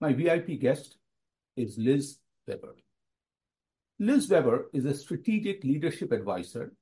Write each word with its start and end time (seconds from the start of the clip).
my 0.00 0.12
VIP 0.12 0.60
guest 0.60 0.96
is 1.56 1.76
Liz 1.76 2.18
Weber. 2.46 2.76
Liz 3.98 4.28
Weber 4.28 4.70
is 4.72 4.84
a 4.84 4.94
strategic 4.94 5.64
leadership 5.64 6.12
advisor 6.12 6.72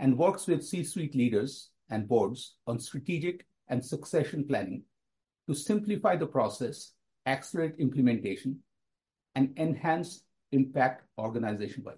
and 0.00 0.18
works 0.18 0.48
with 0.48 0.64
C-suite 0.64 1.14
leaders 1.14 1.70
and 1.90 2.08
boards 2.08 2.56
on 2.66 2.80
strategic 2.80 3.46
and 3.68 3.84
succession 3.84 4.44
planning 4.44 4.82
to 5.48 5.54
simplify 5.54 6.16
the 6.16 6.26
process, 6.26 6.92
accelerate 7.26 7.76
implementation, 7.78 8.58
and 9.36 9.56
enhance 9.56 10.24
impact 10.50 11.04
organization-wide. 11.18 11.94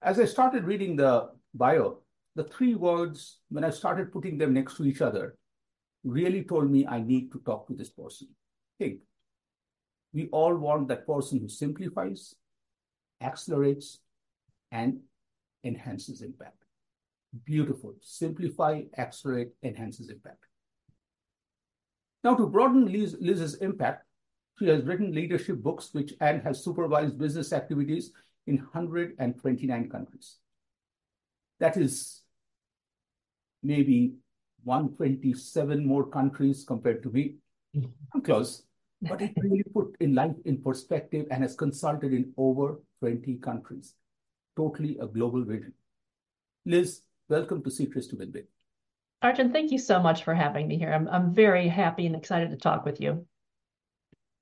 As 0.00 0.18
I 0.18 0.24
started 0.24 0.64
reading 0.64 0.96
the 0.96 1.28
bio, 1.52 1.98
the 2.34 2.44
three 2.44 2.76
words, 2.76 3.40
when 3.50 3.64
I 3.64 3.70
started 3.70 4.12
putting 4.12 4.38
them 4.38 4.54
next 4.54 4.76
to 4.76 4.84
each 4.84 5.02
other, 5.02 5.36
really 6.04 6.44
told 6.44 6.70
me 6.70 6.86
I 6.86 7.02
need 7.02 7.30
to 7.32 7.40
talk 7.40 7.66
to 7.66 7.74
this 7.74 7.90
person. 7.90 8.28
Think. 8.78 9.00
We 10.12 10.28
all 10.28 10.56
want 10.56 10.88
that 10.88 11.06
person 11.06 11.40
who 11.40 11.48
simplifies, 11.48 12.34
accelerates, 13.20 13.98
and 14.70 15.00
enhances 15.64 16.22
impact. 16.22 16.64
Beautiful. 17.44 17.94
Simplify, 18.00 18.82
accelerate, 18.96 19.50
enhances 19.62 20.08
impact. 20.08 20.44
Now, 22.24 22.34
to 22.34 22.46
broaden 22.46 22.90
Liz, 22.90 23.16
Liz's 23.20 23.56
impact, 23.56 24.04
she 24.58 24.66
has 24.68 24.84
written 24.84 25.14
leadership 25.14 25.62
books 25.62 25.90
which 25.92 26.14
and 26.20 26.42
has 26.42 26.64
supervised 26.64 27.18
business 27.18 27.52
activities 27.52 28.10
in 28.46 28.56
129 28.56 29.88
countries. 29.88 30.36
That 31.60 31.76
is 31.76 32.22
maybe 33.62 34.14
127 34.64 35.86
more 35.86 36.06
countries 36.06 36.64
compared 36.66 37.02
to 37.02 37.10
me. 37.10 37.36
Mm-hmm. 37.76 37.88
I'm 38.14 38.22
close, 38.22 38.62
but 39.02 39.22
it 39.22 39.32
really 39.36 39.64
put 39.72 39.96
in 40.00 40.14
life 40.14 40.34
in 40.44 40.60
perspective 40.60 41.26
and 41.30 41.42
has 41.42 41.54
consulted 41.54 42.12
in 42.12 42.32
over 42.36 42.80
20 43.00 43.36
countries. 43.36 43.94
Totally 44.56 44.98
a 45.00 45.06
global 45.06 45.44
vision. 45.44 45.72
Liz, 46.66 47.02
welcome 47.28 47.62
to 47.62 47.70
Secrets 47.70 48.08
to 48.08 48.16
Win 48.16 48.32
Big. 48.32 48.46
Arjun, 49.22 49.52
thank 49.52 49.70
you 49.70 49.78
so 49.78 50.00
much 50.00 50.24
for 50.24 50.34
having 50.34 50.68
me 50.68 50.78
here. 50.78 50.92
I'm, 50.92 51.08
I'm 51.08 51.34
very 51.34 51.68
happy 51.68 52.06
and 52.06 52.16
excited 52.16 52.50
to 52.50 52.56
talk 52.56 52.84
with 52.84 53.00
you. 53.00 53.26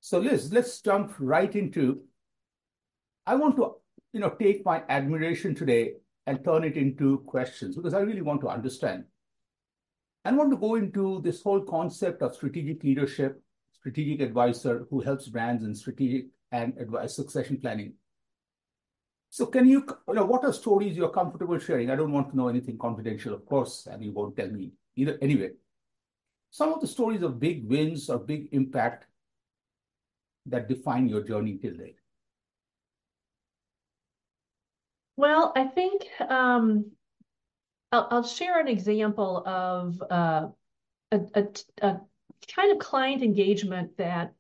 So 0.01 0.19
Liz, 0.19 0.53
let's 0.53 0.81
jump 0.81 1.15
right 1.19 1.55
into, 1.55 2.03
I 3.27 3.34
want 3.34 3.57
to, 3.57 3.75
you 4.12 4.21
know, 4.21 4.31
take 4.31 4.65
my 4.65 4.83
admiration 4.89 5.55
today 5.55 5.95
and 6.27 6.45
turn 6.45 6.65
it 6.65 6.77
into 6.77 7.19
questions 7.27 7.77
because 7.77 7.95
I 7.95 8.01
really 8.01 8.23
want 8.23 8.41
to 8.43 8.49
understand. 8.49 9.05
I 10.25 10.33
want 10.33 10.51
to 10.51 10.57
go 10.57 10.75
into 10.75 11.21
this 11.23 11.43
whole 11.43 11.61
concept 11.61 12.23
of 12.23 12.34
strategic 12.34 12.83
leadership, 12.83 13.41
strategic 13.81 14.21
advisor 14.21 14.87
who 14.91 15.01
helps 15.01 15.29
brands 15.29 15.65
in 15.65 15.75
strategic 15.75 16.27
and 16.53 16.77
advice 16.79 17.15
succession 17.15 17.59
planning. 17.59 17.95
So 19.31 19.47
can 19.47 19.67
you, 19.69 19.85
you 20.09 20.15
know, 20.15 20.25
what 20.25 20.45
are 20.45 20.53
stories 20.53 20.97
you're 20.97 21.11
comfortable 21.11 21.59
sharing? 21.59 21.91
I 21.91 21.97
don't 21.97 22.12
want 22.12 22.31
to 22.31 22.37
know 22.37 22.49
anything 22.49 22.78
confidential, 22.78 23.34
of 23.34 23.45
course, 23.45 23.87
and 23.91 24.03
you 24.03 24.12
won't 24.12 24.37
tell 24.37 24.49
me 24.49 24.73
either. 24.95 25.19
Anyway, 25.21 25.50
some 26.50 26.73
of 26.73 26.81
the 26.81 26.87
stories 26.87 27.23
of 27.23 27.41
big 27.41 27.69
wins 27.69 28.09
or 28.09 28.19
big 28.19 28.49
impact 28.53 29.06
that 30.47 30.69
define 30.69 31.09
your 31.09 31.23
journey 31.23 31.59
till 31.61 31.75
date. 31.75 31.99
Well, 35.17 35.53
I 35.56 35.65
think 35.65 36.06
um, 36.29 36.93
I'll, 37.91 38.09
I'll, 38.11 38.23
share 38.23 38.61
an 38.61 38.69
example 38.69 39.43
of 39.47 40.03
uh, 40.11 40.49
a, 41.11 41.21
a, 41.34 41.47
a 41.81 42.00
kind 42.55 42.73
of 42.73 42.79
client 42.79 43.23
engagement 43.23 43.97
that 43.99 44.34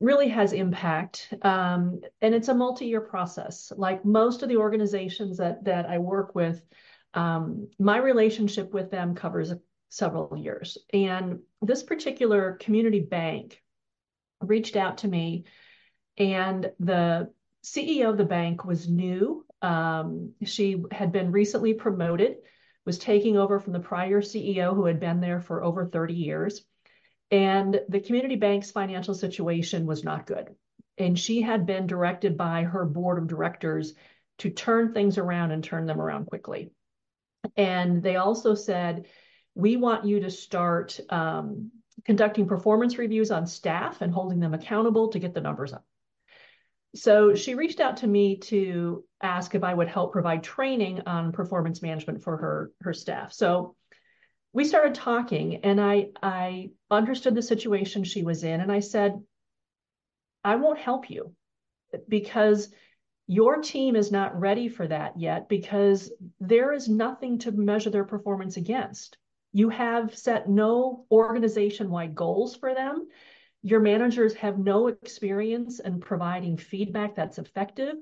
really 0.00 0.28
has 0.28 0.52
impact. 0.52 1.32
Um, 1.42 2.00
and 2.20 2.34
it's 2.34 2.48
a 2.48 2.54
multi-year 2.54 3.00
process. 3.00 3.72
Like 3.76 4.04
most 4.04 4.42
of 4.42 4.48
the 4.48 4.56
organizations 4.58 5.38
that 5.38 5.64
that 5.64 5.86
i 5.86 5.98
work 5.98 6.34
with 6.34 6.62
um, 7.14 7.68
my 7.78 7.98
relationship 7.98 8.72
with 8.74 8.90
them 8.90 9.14
covers 9.14 9.52
several 9.88 10.36
years. 10.36 10.76
And 10.92 11.38
this 11.62 11.82
particular 11.82 12.58
community 12.60 13.00
bank 13.00 13.62
reached 14.40 14.76
out 14.76 14.98
to 14.98 15.08
me 15.08 15.44
and 16.18 16.70
the 16.80 17.30
ceo 17.64 18.10
of 18.10 18.18
the 18.18 18.24
bank 18.24 18.64
was 18.64 18.88
new. 18.88 19.46
Um, 19.62 20.32
she 20.44 20.82
had 20.90 21.12
been 21.12 21.30
recently 21.30 21.74
promoted 21.74 22.36
was 22.84 22.98
taking 22.98 23.36
over 23.36 23.58
from 23.58 23.72
the 23.72 23.80
prior 23.80 24.20
ceo 24.20 24.74
who 24.74 24.86
had 24.86 25.00
been 25.00 25.20
there 25.20 25.40
for 25.40 25.62
over 25.62 25.86
30 25.86 26.14
years 26.14 26.64
and 27.30 27.80
the 27.88 28.00
community 28.00 28.36
bank's 28.36 28.70
financial 28.70 29.14
situation 29.14 29.86
was 29.86 30.04
not 30.04 30.26
good. 30.26 30.54
And 30.98 31.18
she 31.18 31.42
had 31.42 31.66
been 31.66 31.86
directed 31.86 32.36
by 32.36 32.62
her 32.62 32.84
board 32.84 33.18
of 33.18 33.26
directors 33.26 33.94
to 34.38 34.50
turn 34.50 34.92
things 34.92 35.18
around 35.18 35.50
and 35.50 35.64
turn 35.64 35.86
them 35.86 36.00
around 36.00 36.26
quickly. 36.26 36.70
And 37.56 38.02
they 38.02 38.16
also 38.16 38.54
said, 38.54 39.06
we 39.54 39.76
want 39.76 40.04
you 40.04 40.20
to 40.20 40.30
start 40.30 41.00
um, 41.10 41.72
conducting 42.04 42.46
performance 42.46 42.98
reviews 42.98 43.30
on 43.30 43.46
staff 43.46 44.00
and 44.00 44.12
holding 44.12 44.40
them 44.40 44.54
accountable 44.54 45.08
to 45.08 45.18
get 45.18 45.34
the 45.34 45.40
numbers 45.40 45.72
up. 45.72 45.84
So 46.94 47.34
she 47.34 47.54
reached 47.54 47.80
out 47.80 47.98
to 47.98 48.06
me 48.06 48.36
to 48.36 49.04
ask 49.20 49.54
if 49.54 49.64
I 49.64 49.74
would 49.74 49.88
help 49.88 50.12
provide 50.12 50.42
training 50.42 51.02
on 51.06 51.32
performance 51.32 51.82
management 51.82 52.22
for 52.22 52.36
her, 52.36 52.72
her 52.82 52.92
staff. 52.92 53.32
So 53.32 53.74
we 54.52 54.64
started 54.64 54.94
talking 54.94 55.56
and 55.64 55.80
I 55.80 56.10
I 56.22 56.70
understood 56.90 57.34
the 57.34 57.42
situation 57.42 58.04
she 58.04 58.22
was 58.22 58.44
in 58.44 58.60
and 58.60 58.70
I 58.70 58.80
said 58.80 59.20
I 60.44 60.56
won't 60.56 60.78
help 60.78 61.10
you 61.10 61.34
because 62.08 62.72
your 63.26 63.60
team 63.62 63.96
is 63.96 64.12
not 64.12 64.38
ready 64.38 64.68
for 64.68 64.86
that 64.86 65.18
yet 65.18 65.48
because 65.48 66.12
there 66.40 66.72
is 66.72 66.88
nothing 66.88 67.38
to 67.40 67.52
measure 67.52 67.90
their 67.90 68.04
performance 68.04 68.56
against. 68.56 69.16
You 69.52 69.70
have 69.70 70.16
set 70.16 70.48
no 70.48 71.06
organization 71.10 71.90
wide 71.90 72.14
goals 72.14 72.54
for 72.54 72.74
them. 72.74 73.08
Your 73.66 73.80
managers 73.80 74.34
have 74.34 74.58
no 74.58 74.88
experience 74.88 75.80
in 75.80 75.98
providing 75.98 76.58
feedback 76.58 77.14
that's 77.14 77.38
effective. 77.38 77.96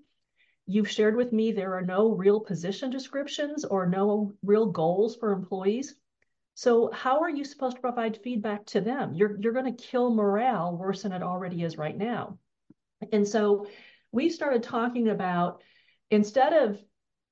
You've 0.67 0.91
shared 0.91 1.15
with 1.15 1.33
me 1.33 1.53
there 1.53 1.77
are 1.77 1.87
no 1.87 2.11
real 2.11 2.41
position 2.41 2.91
descriptions 2.91 3.65
or 3.65 3.87
no 3.87 4.33
real 4.43 4.67
goals 4.67 5.15
for 5.15 5.31
employees. 5.31 5.95
So 6.55 6.91
how 6.93 7.21
are 7.21 7.31
you 7.31 7.45
supposed 7.45 7.77
to 7.77 7.81
provide 7.81 8.17
feedback 8.17 8.67
to 8.67 8.81
them? 8.81 9.15
You're 9.15 9.41
you're 9.41 9.53
going 9.53 9.73
to 9.73 9.85
kill 9.85 10.13
morale 10.13 10.77
worse 10.77 11.03
than 11.03 11.13
it 11.13 11.23
already 11.23 11.63
is 11.63 11.79
right 11.79 11.97
now. 11.97 12.41
And 13.13 13.27
so 13.27 13.67
we 14.11 14.31
started 14.31 14.65
talking 14.65 15.11
about 15.11 15.63
instead 16.11 16.53
of 16.53 16.83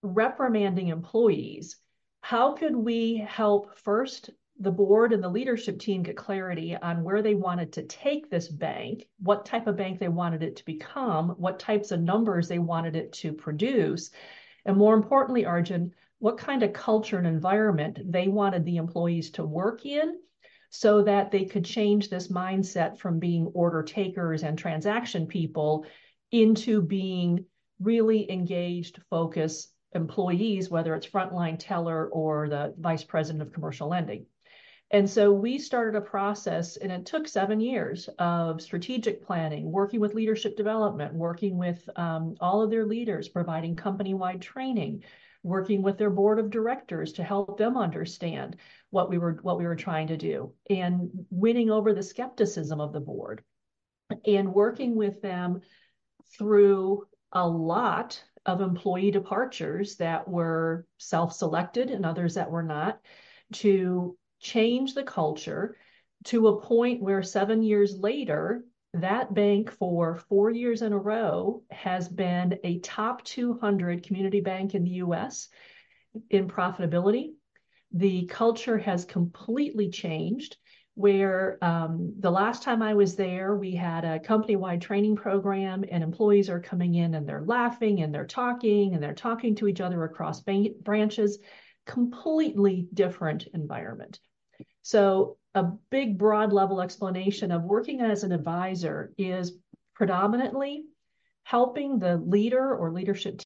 reprimanding 0.03 0.87
employees, 0.87 1.77
how 2.21 2.53
could 2.53 2.77
we 2.77 3.17
help 3.17 3.77
first 3.81 4.31
the 4.61 4.71
board 4.71 5.15
and 5.15 5.25
the 5.25 5.29
leadership 5.29 5.79
team 5.79 6.03
get 6.03 6.17
clarity 6.17 6.77
on 6.77 7.03
where 7.03 7.23
they 7.23 7.35
wanted 7.35 7.73
to 7.73 7.83
take 7.83 8.29
this 8.29 8.47
bank, 8.47 9.07
what 9.19 9.47
type 9.47 9.67
of 9.67 9.77
bank 9.77 9.99
they 9.99 10.09
wanted 10.09 10.43
it 10.43 10.57
to 10.57 10.65
become, 10.67 11.31
what 11.31 11.59
types 11.59 11.91
of 11.91 12.01
numbers 12.01 12.47
they 12.47 12.59
wanted 12.59 12.95
it 12.95 13.11
to 13.13 13.33
produce, 13.33 14.11
and 14.67 14.77
more 14.77 14.95
importantly, 14.95 15.47
Arjun, 15.47 15.93
what 16.19 16.37
kind 16.37 16.63
of 16.63 16.75
culture 16.75 17.17
and 17.17 17.27
environment 17.27 17.99
they 18.05 18.29
wanted 18.29 18.65
the 18.67 18.77
employees 18.77 19.31
to 19.31 19.45
work 19.45 19.87
in 19.87 20.19
so 20.69 21.03
that 21.03 21.31
they 21.31 21.47
could 21.47 21.65
change 21.65 22.11
this 22.11 22.29
mindset 22.29 22.99
from 22.99 23.19
being 23.19 23.47
order 23.55 23.83
takers 23.83 24.43
and 24.43 24.59
transaction 24.59 25.27
people 25.27 25.87
into 26.31 26.83
being 26.83 27.47
really 27.81 28.31
engaged, 28.31 29.01
focused 29.09 29.73
employees, 29.95 30.71
whether 30.71 30.95
it's 30.95 31.07
frontline 31.07 31.57
teller 31.59 32.09
or 32.09 32.49
the 32.49 32.75
vice 32.79 33.03
president 33.03 33.43
of 33.43 33.53
commercial 33.53 33.89
lending. 33.89 34.27
And 34.93 35.09
so 35.09 35.33
we 35.33 35.59
started 35.59 35.97
a 35.97 36.01
process, 36.01 36.77
and 36.77 36.91
it 36.91 37.07
took 37.07 37.29
seven 37.29 37.61
years 37.61 38.09
of 38.19 38.61
strategic 38.61 39.25
planning, 39.25 39.71
working 39.71 40.01
with 40.01 40.15
leadership 40.15 40.57
development, 40.57 41.15
working 41.15 41.57
with 41.57 41.89
um, 41.95 42.35
all 42.41 42.61
of 42.61 42.71
their 42.71 42.85
leaders, 42.85 43.29
providing 43.29 43.77
company 43.77 44.15
wide 44.15 44.43
training, 44.43 45.05
working 45.43 45.83
with 45.83 45.97
their 45.97 46.11
board 46.11 46.39
of 46.39 46.51
directors 46.51 47.13
to 47.15 47.23
help 47.23 47.57
them 47.57 47.77
understand 47.77 48.57
what 48.91 49.09
we 49.09 49.19
were 49.19 49.39
what 49.43 49.59
we 49.59 49.65
were 49.65 49.77
trying 49.77 50.09
to 50.09 50.17
do 50.17 50.53
and 50.69 51.09
winning 51.31 51.71
over 51.71 51.95
the 51.95 52.03
skepticism 52.03 52.81
of 52.81 52.93
the 52.93 53.01
board 53.01 53.43
and 54.27 54.53
working 54.53 54.95
with 54.97 55.23
them 55.23 55.61
through 56.37 57.07
a 57.33 57.47
lot 57.47 58.23
of 58.45 58.61
employee 58.61 59.11
departures 59.11 59.97
that 59.97 60.29
were 60.29 60.87
self-selected 60.99 61.91
and 61.91 62.05
others 62.05 62.35
that 62.35 62.51
were 62.51 62.63
not 62.63 63.01
to 63.53 64.17
change 64.41 64.95
the 64.95 65.05
culture 65.05 65.77
to 66.25 66.49
a 66.49 66.61
point 66.61 67.03
where 67.03 67.23
seven 67.23 67.63
years 67.63 67.97
later 67.99 68.65
that 68.95 69.33
bank 69.33 69.71
for 69.71 70.17
four 70.17 70.51
years 70.51 70.83
in 70.83 70.93
a 70.93 70.99
row 70.99 71.63
has 71.71 72.09
been 72.09 72.59
a 72.65 72.81
top 72.81 73.23
200 73.25 74.03
community 74.03 74.41
bank 74.41 74.75
in 74.75 74.83
the 74.83 74.91
US 74.91 75.49
in 76.29 76.49
profitability. 76.49 77.35
The 77.93 78.27
culture 78.27 78.79
has 78.79 79.05
completely 79.05 79.91
changed. 79.91 80.57
Where 80.95 81.57
um, 81.63 82.15
the 82.19 82.33
last 82.33 82.63
time 82.63 82.83
I 82.83 82.95
was 82.95 83.17
there, 83.17 83.57
we 83.57 83.75
had 83.75 84.05
a 84.05 84.19
company 84.19 84.57
wide 84.57 84.83
training 84.83 85.17
program, 85.17 85.85
and 85.91 86.03
employees 86.03 86.51
are 86.51 86.61
coming 86.61 86.95
in 86.95 87.15
and 87.15 87.27
they're 87.27 87.45
laughing 87.45 88.03
and 88.03 88.13
they're 88.13 88.27
talking 88.27 88.93
and 88.93 89.03
they're 89.03 89.15
talking 89.15 89.55
to 89.57 89.69
each 89.69 89.81
other 89.81 90.03
across 90.05 90.43
branches. 90.43 91.39
Completely 91.87 92.89
different 92.93 93.47
environment. 93.55 94.19
So 94.83 95.37
a 95.55 95.65
big 95.91 96.19
broad 96.19 96.53
level 96.53 96.81
explanation 96.81 97.51
of 97.51 97.63
working 97.63 98.01
as 98.01 98.25
an 98.25 98.33
advisor 98.33 99.13
is 99.19 99.53
predominantly 99.95 100.85
helping 101.43 101.99
the 101.99 102.17
leader 102.17 102.75
or 102.75 102.93
leadership 102.93 103.39
team. 103.39 103.45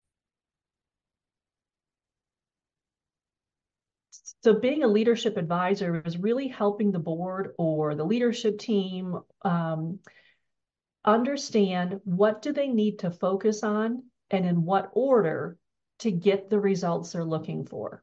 So 4.43 4.53
being 4.53 4.85
a 4.85 4.89
leadership 4.89 5.39
advisor 5.39 6.03
is 6.05 6.19
really 6.19 6.49
helping 6.49 6.93
the 6.93 6.99
board 6.99 7.55
or 7.57 7.95
the 7.95 8.05
leadership 8.05 8.59
team 8.59 9.19
um, 9.41 10.01
understand 11.03 12.01
what 12.05 12.43
do 12.43 12.53
they 12.53 12.69
need 12.69 12.99
to 12.99 13.11
focus 13.11 13.63
on 13.63 14.03
and 14.31 14.45
in 14.45 14.65
what 14.65 14.91
order 14.93 15.57
to 16.01 16.11
get 16.11 16.51
the 16.51 16.61
results 16.61 17.13
they're 17.13 17.25
looking 17.25 17.65
for. 17.65 18.03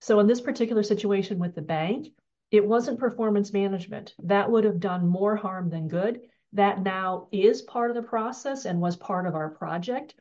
So 0.00 0.20
in 0.20 0.26
this 0.26 0.40
particular 0.40 0.82
situation 0.82 1.38
with 1.38 1.54
the 1.54 1.62
bank, 1.62 2.08
it 2.50 2.66
wasn't 2.66 2.98
performance 2.98 3.52
management. 3.52 4.14
That 4.22 4.50
would 4.50 4.64
have 4.64 4.80
done 4.80 5.06
more 5.06 5.36
harm 5.36 5.68
than 5.68 5.88
good. 5.88 6.20
That 6.54 6.82
now 6.82 7.28
is 7.30 7.60
part 7.62 7.90
of 7.90 7.96
the 7.96 8.08
process 8.08 8.64
and 8.64 8.80
was 8.80 8.96
part 8.96 9.26
of 9.26 9.34
our 9.34 9.50
project, 9.50 10.14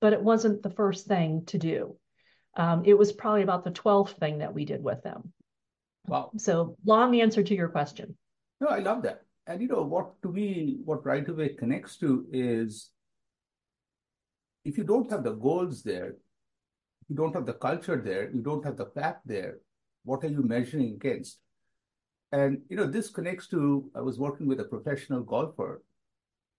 but 0.00 0.14
it 0.14 0.22
wasn't 0.22 0.62
the 0.62 0.70
first 0.70 1.06
thing 1.06 1.44
to 1.46 1.58
do. 1.58 1.96
Um, 2.56 2.84
it 2.86 2.94
was 2.94 3.12
probably 3.12 3.42
about 3.42 3.64
the 3.64 3.70
12th 3.70 4.18
thing 4.18 4.38
that 4.38 4.54
we 4.54 4.64
did 4.64 4.82
with 4.82 5.02
them. 5.02 5.32
Wow. 6.06 6.30
So 6.38 6.76
long 6.84 7.20
answer 7.20 7.42
to 7.42 7.54
your 7.54 7.68
question. 7.68 8.16
No, 8.60 8.68
I 8.68 8.78
love 8.78 9.02
that. 9.02 9.22
And 9.46 9.60
you 9.60 9.68
know 9.68 9.82
what 9.82 10.22
to 10.22 10.32
me, 10.32 10.78
what 10.84 11.04
right 11.04 11.28
away 11.28 11.50
connects 11.50 11.98
to 11.98 12.26
is 12.32 12.90
if 14.64 14.78
you 14.78 14.84
don't 14.84 15.10
have 15.10 15.22
the 15.22 15.32
goals 15.32 15.82
there, 15.82 16.14
you 17.08 17.16
don't 17.16 17.34
have 17.34 17.44
the 17.44 17.52
culture 17.52 18.00
there, 18.02 18.30
you 18.30 18.40
don't 18.40 18.64
have 18.64 18.78
the 18.78 18.86
path 18.86 19.16
there, 19.26 19.58
what 20.04 20.24
are 20.24 20.28
you 20.28 20.42
measuring 20.42 20.94
against? 20.94 21.38
And 22.34 22.62
you 22.68 22.76
know, 22.76 22.88
this 22.88 23.10
connects 23.10 23.46
to 23.48 23.88
I 23.94 24.00
was 24.00 24.18
working 24.18 24.48
with 24.48 24.58
a 24.58 24.64
professional 24.64 25.22
golfer, 25.22 25.84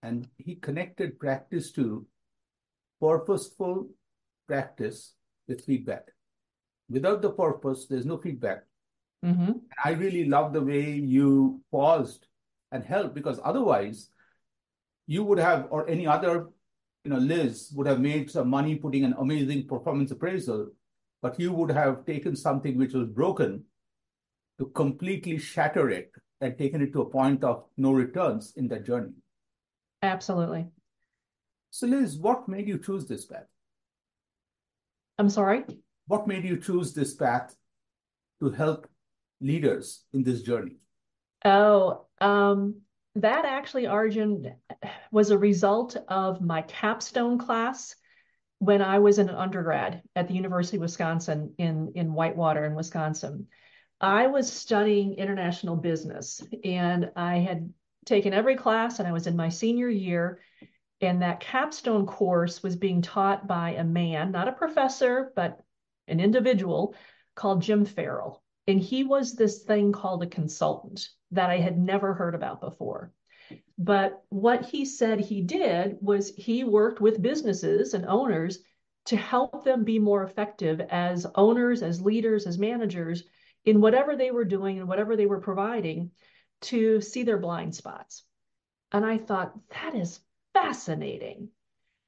and 0.02 0.26
he 0.38 0.54
connected 0.54 1.18
practice 1.18 1.70
to 1.72 2.06
purposeful 2.98 3.90
practice 4.48 5.12
with 5.46 5.66
feedback. 5.66 6.04
Without 6.88 7.20
the 7.20 7.28
purpose, 7.28 7.84
there's 7.90 8.06
no 8.06 8.16
feedback. 8.16 8.62
Mm-hmm. 9.22 9.52
I 9.84 9.90
really 9.90 10.24
love 10.24 10.54
the 10.54 10.62
way 10.62 10.92
you 10.92 11.60
paused 11.70 12.26
and 12.72 12.82
helped 12.82 13.14
because 13.14 13.38
otherwise, 13.44 14.08
you 15.06 15.24
would 15.24 15.38
have, 15.38 15.66
or 15.68 15.86
any 15.90 16.06
other, 16.06 16.46
you 17.04 17.10
know, 17.10 17.18
Liz 17.18 17.70
would 17.74 17.86
have 17.86 18.00
made 18.00 18.30
some 18.30 18.48
money 18.48 18.76
putting 18.76 19.04
an 19.04 19.14
amazing 19.18 19.66
performance 19.66 20.10
appraisal, 20.10 20.70
but 21.20 21.38
you 21.38 21.52
would 21.52 21.70
have 21.70 22.06
taken 22.06 22.34
something 22.34 22.78
which 22.78 22.94
was 22.94 23.08
broken 23.08 23.64
to 24.58 24.66
completely 24.66 25.38
shatter 25.38 25.90
it 25.90 26.10
and 26.40 26.56
taken 26.56 26.82
it 26.82 26.92
to 26.92 27.02
a 27.02 27.10
point 27.10 27.44
of 27.44 27.64
no 27.76 27.92
returns 27.92 28.52
in 28.56 28.68
that 28.68 28.84
journey. 28.84 29.12
Absolutely. 30.02 30.66
So, 31.70 31.86
Liz, 31.86 32.18
what 32.18 32.48
made 32.48 32.68
you 32.68 32.78
choose 32.78 33.06
this 33.06 33.24
path? 33.24 33.46
I'm 35.18 35.28
sorry? 35.28 35.64
What 36.06 36.26
made 36.26 36.44
you 36.44 36.58
choose 36.58 36.92
this 36.92 37.14
path 37.14 37.54
to 38.40 38.50
help 38.50 38.86
leaders 39.40 40.04
in 40.12 40.22
this 40.22 40.42
journey? 40.42 40.76
Oh, 41.44 42.06
um, 42.20 42.80
that 43.16 43.44
actually, 43.44 43.86
Arjun, 43.86 44.54
was 45.10 45.30
a 45.30 45.38
result 45.38 45.96
of 46.08 46.40
my 46.40 46.62
capstone 46.62 47.38
class 47.38 47.94
when 48.58 48.82
I 48.82 48.98
was 48.98 49.18
an 49.18 49.30
undergrad 49.30 50.02
at 50.14 50.28
the 50.28 50.34
University 50.34 50.76
of 50.76 50.82
Wisconsin 50.82 51.54
in, 51.58 51.92
in 51.94 52.12
Whitewater 52.12 52.64
in 52.64 52.74
Wisconsin. 52.74 53.48
I 54.00 54.26
was 54.26 54.52
studying 54.52 55.14
international 55.14 55.76
business 55.76 56.42
and 56.64 57.10
I 57.16 57.38
had 57.38 57.72
taken 58.04 58.32
every 58.32 58.56
class 58.56 58.98
and 58.98 59.08
I 59.08 59.12
was 59.12 59.26
in 59.26 59.36
my 59.36 59.48
senior 59.48 59.88
year. 59.88 60.40
And 61.00 61.20
that 61.22 61.40
capstone 61.40 62.06
course 62.06 62.62
was 62.62 62.76
being 62.76 63.02
taught 63.02 63.46
by 63.46 63.70
a 63.72 63.84
man, 63.84 64.32
not 64.32 64.48
a 64.48 64.52
professor, 64.52 65.32
but 65.36 65.60
an 66.08 66.20
individual 66.20 66.94
called 67.34 67.62
Jim 67.62 67.84
Farrell. 67.84 68.42
And 68.66 68.80
he 68.80 69.04
was 69.04 69.34
this 69.34 69.62
thing 69.62 69.92
called 69.92 70.22
a 70.22 70.26
consultant 70.26 71.08
that 71.32 71.50
I 71.50 71.58
had 71.58 71.78
never 71.78 72.14
heard 72.14 72.34
about 72.34 72.60
before. 72.60 73.12
But 73.78 74.22
what 74.30 74.64
he 74.64 74.84
said 74.84 75.20
he 75.20 75.42
did 75.42 75.98
was 76.00 76.34
he 76.34 76.64
worked 76.64 77.00
with 77.00 77.22
businesses 77.22 77.94
and 77.94 78.06
owners 78.06 78.58
to 79.06 79.16
help 79.16 79.64
them 79.64 79.84
be 79.84 79.98
more 79.98 80.24
effective 80.24 80.80
as 80.80 81.26
owners, 81.34 81.82
as 81.82 82.00
leaders, 82.00 82.46
as 82.46 82.58
managers 82.58 83.22
in 83.66 83.80
whatever 83.80 84.16
they 84.16 84.30
were 84.30 84.44
doing 84.44 84.78
and 84.78 84.88
whatever 84.88 85.16
they 85.16 85.26
were 85.26 85.40
providing 85.40 86.12
to 86.62 87.02
see 87.02 87.24
their 87.24 87.38
blind 87.38 87.74
spots. 87.74 88.24
And 88.92 89.04
I 89.04 89.18
thought, 89.18 89.52
that 89.70 89.94
is 89.94 90.20
fascinating. 90.54 91.48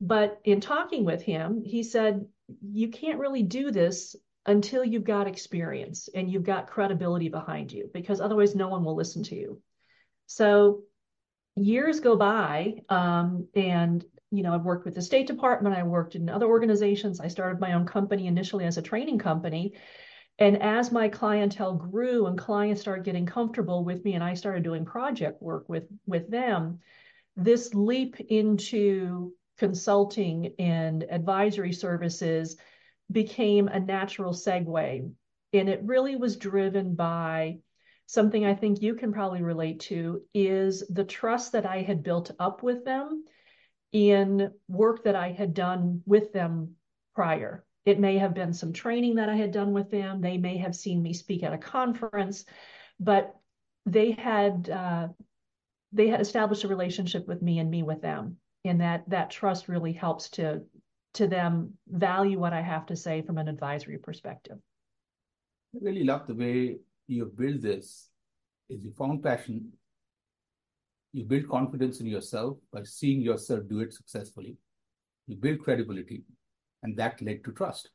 But 0.00 0.40
in 0.44 0.60
talking 0.60 1.04
with 1.04 1.20
him, 1.20 1.62
he 1.62 1.82
said, 1.82 2.24
you 2.62 2.88
can't 2.88 3.18
really 3.18 3.42
do 3.42 3.70
this 3.72 4.16
until 4.46 4.84
you've 4.84 5.04
got 5.04 5.26
experience 5.26 6.08
and 6.14 6.30
you've 6.30 6.44
got 6.44 6.70
credibility 6.70 7.28
behind 7.28 7.72
you, 7.72 7.90
because 7.92 8.20
otherwise 8.20 8.54
no 8.54 8.68
one 8.68 8.84
will 8.84 8.96
listen 8.96 9.24
to 9.24 9.34
you. 9.34 9.60
So 10.26 10.84
years 11.56 12.00
go 12.00 12.16
by, 12.16 12.82
um, 12.88 13.48
and 13.54 14.04
you 14.30 14.42
know, 14.42 14.54
I've 14.54 14.64
worked 14.64 14.84
with 14.84 14.94
the 14.94 15.02
State 15.02 15.26
Department, 15.26 15.74
I 15.74 15.82
worked 15.82 16.14
in 16.14 16.28
other 16.28 16.46
organizations. 16.46 17.18
I 17.18 17.28
started 17.28 17.60
my 17.60 17.72
own 17.72 17.86
company 17.86 18.26
initially 18.26 18.64
as 18.64 18.78
a 18.78 18.82
training 18.82 19.18
company. 19.18 19.74
And 20.38 20.62
as 20.62 20.92
my 20.92 21.08
clientele 21.08 21.74
grew 21.74 22.26
and 22.26 22.38
clients 22.38 22.80
started 22.80 23.04
getting 23.04 23.26
comfortable 23.26 23.84
with 23.84 24.04
me 24.04 24.14
and 24.14 24.22
I 24.22 24.34
started 24.34 24.62
doing 24.62 24.84
project 24.84 25.42
work 25.42 25.68
with, 25.68 25.88
with 26.06 26.30
them, 26.30 26.78
this 27.36 27.74
leap 27.74 28.20
into 28.20 29.32
consulting 29.58 30.54
and 30.58 31.04
advisory 31.10 31.72
services 31.72 32.56
became 33.10 33.66
a 33.68 33.80
natural 33.80 34.32
segue. 34.32 35.12
And 35.52 35.68
it 35.68 35.80
really 35.82 36.14
was 36.14 36.36
driven 36.36 36.94
by 36.94 37.58
something 38.06 38.44
I 38.44 38.54
think 38.54 38.80
you 38.80 38.94
can 38.94 39.12
probably 39.12 39.42
relate 39.42 39.80
to 39.80 40.22
is 40.32 40.86
the 40.88 41.04
trust 41.04 41.52
that 41.52 41.66
I 41.66 41.82
had 41.82 42.02
built 42.02 42.30
up 42.38 42.62
with 42.62 42.84
them 42.84 43.24
in 43.92 44.52
work 44.68 45.04
that 45.04 45.16
I 45.16 45.32
had 45.32 45.52
done 45.52 46.02
with 46.06 46.32
them 46.32 46.76
prior. 47.14 47.64
It 47.88 47.98
may 47.98 48.18
have 48.18 48.34
been 48.34 48.52
some 48.52 48.74
training 48.74 49.14
that 49.14 49.30
I 49.30 49.36
had 49.36 49.50
done 49.50 49.72
with 49.72 49.90
them. 49.90 50.20
They 50.20 50.36
may 50.36 50.58
have 50.58 50.76
seen 50.76 51.02
me 51.02 51.14
speak 51.14 51.42
at 51.42 51.54
a 51.54 51.64
conference, 51.76 52.44
but 53.00 53.34
they 53.86 54.10
had 54.10 54.68
uh, 54.68 55.08
they 55.92 56.08
had 56.08 56.20
established 56.20 56.64
a 56.64 56.68
relationship 56.68 57.26
with 57.26 57.40
me 57.40 57.60
and 57.60 57.70
me 57.70 57.82
with 57.82 58.02
them, 58.02 58.36
and 58.66 58.82
that 58.82 59.08
that 59.08 59.30
trust 59.30 59.68
really 59.68 59.94
helps 59.94 60.28
to 60.36 60.60
to 61.14 61.26
them 61.26 61.78
value 61.88 62.38
what 62.38 62.52
I 62.52 62.60
have 62.60 62.84
to 62.86 62.96
say 63.04 63.22
from 63.22 63.38
an 63.38 63.48
advisory 63.48 63.96
perspective. 63.96 64.58
I 65.74 65.78
really 65.80 66.04
love 66.04 66.26
the 66.26 66.34
way 66.34 66.76
you 67.06 67.24
build 67.24 67.62
this. 67.62 68.10
Is 68.68 68.84
you 68.84 68.92
found 68.98 69.22
passion, 69.22 69.72
you 71.14 71.24
build 71.24 71.48
confidence 71.48 72.00
in 72.00 72.06
yourself 72.06 72.58
by 72.70 72.82
seeing 72.82 73.22
yourself 73.22 73.60
do 73.66 73.80
it 73.80 73.94
successfully. 73.94 74.58
You 75.26 75.36
build 75.36 75.60
credibility, 75.60 76.24
and 76.82 76.96
that 76.96 77.20
led 77.20 77.44
to 77.44 77.52
trust. 77.52 77.90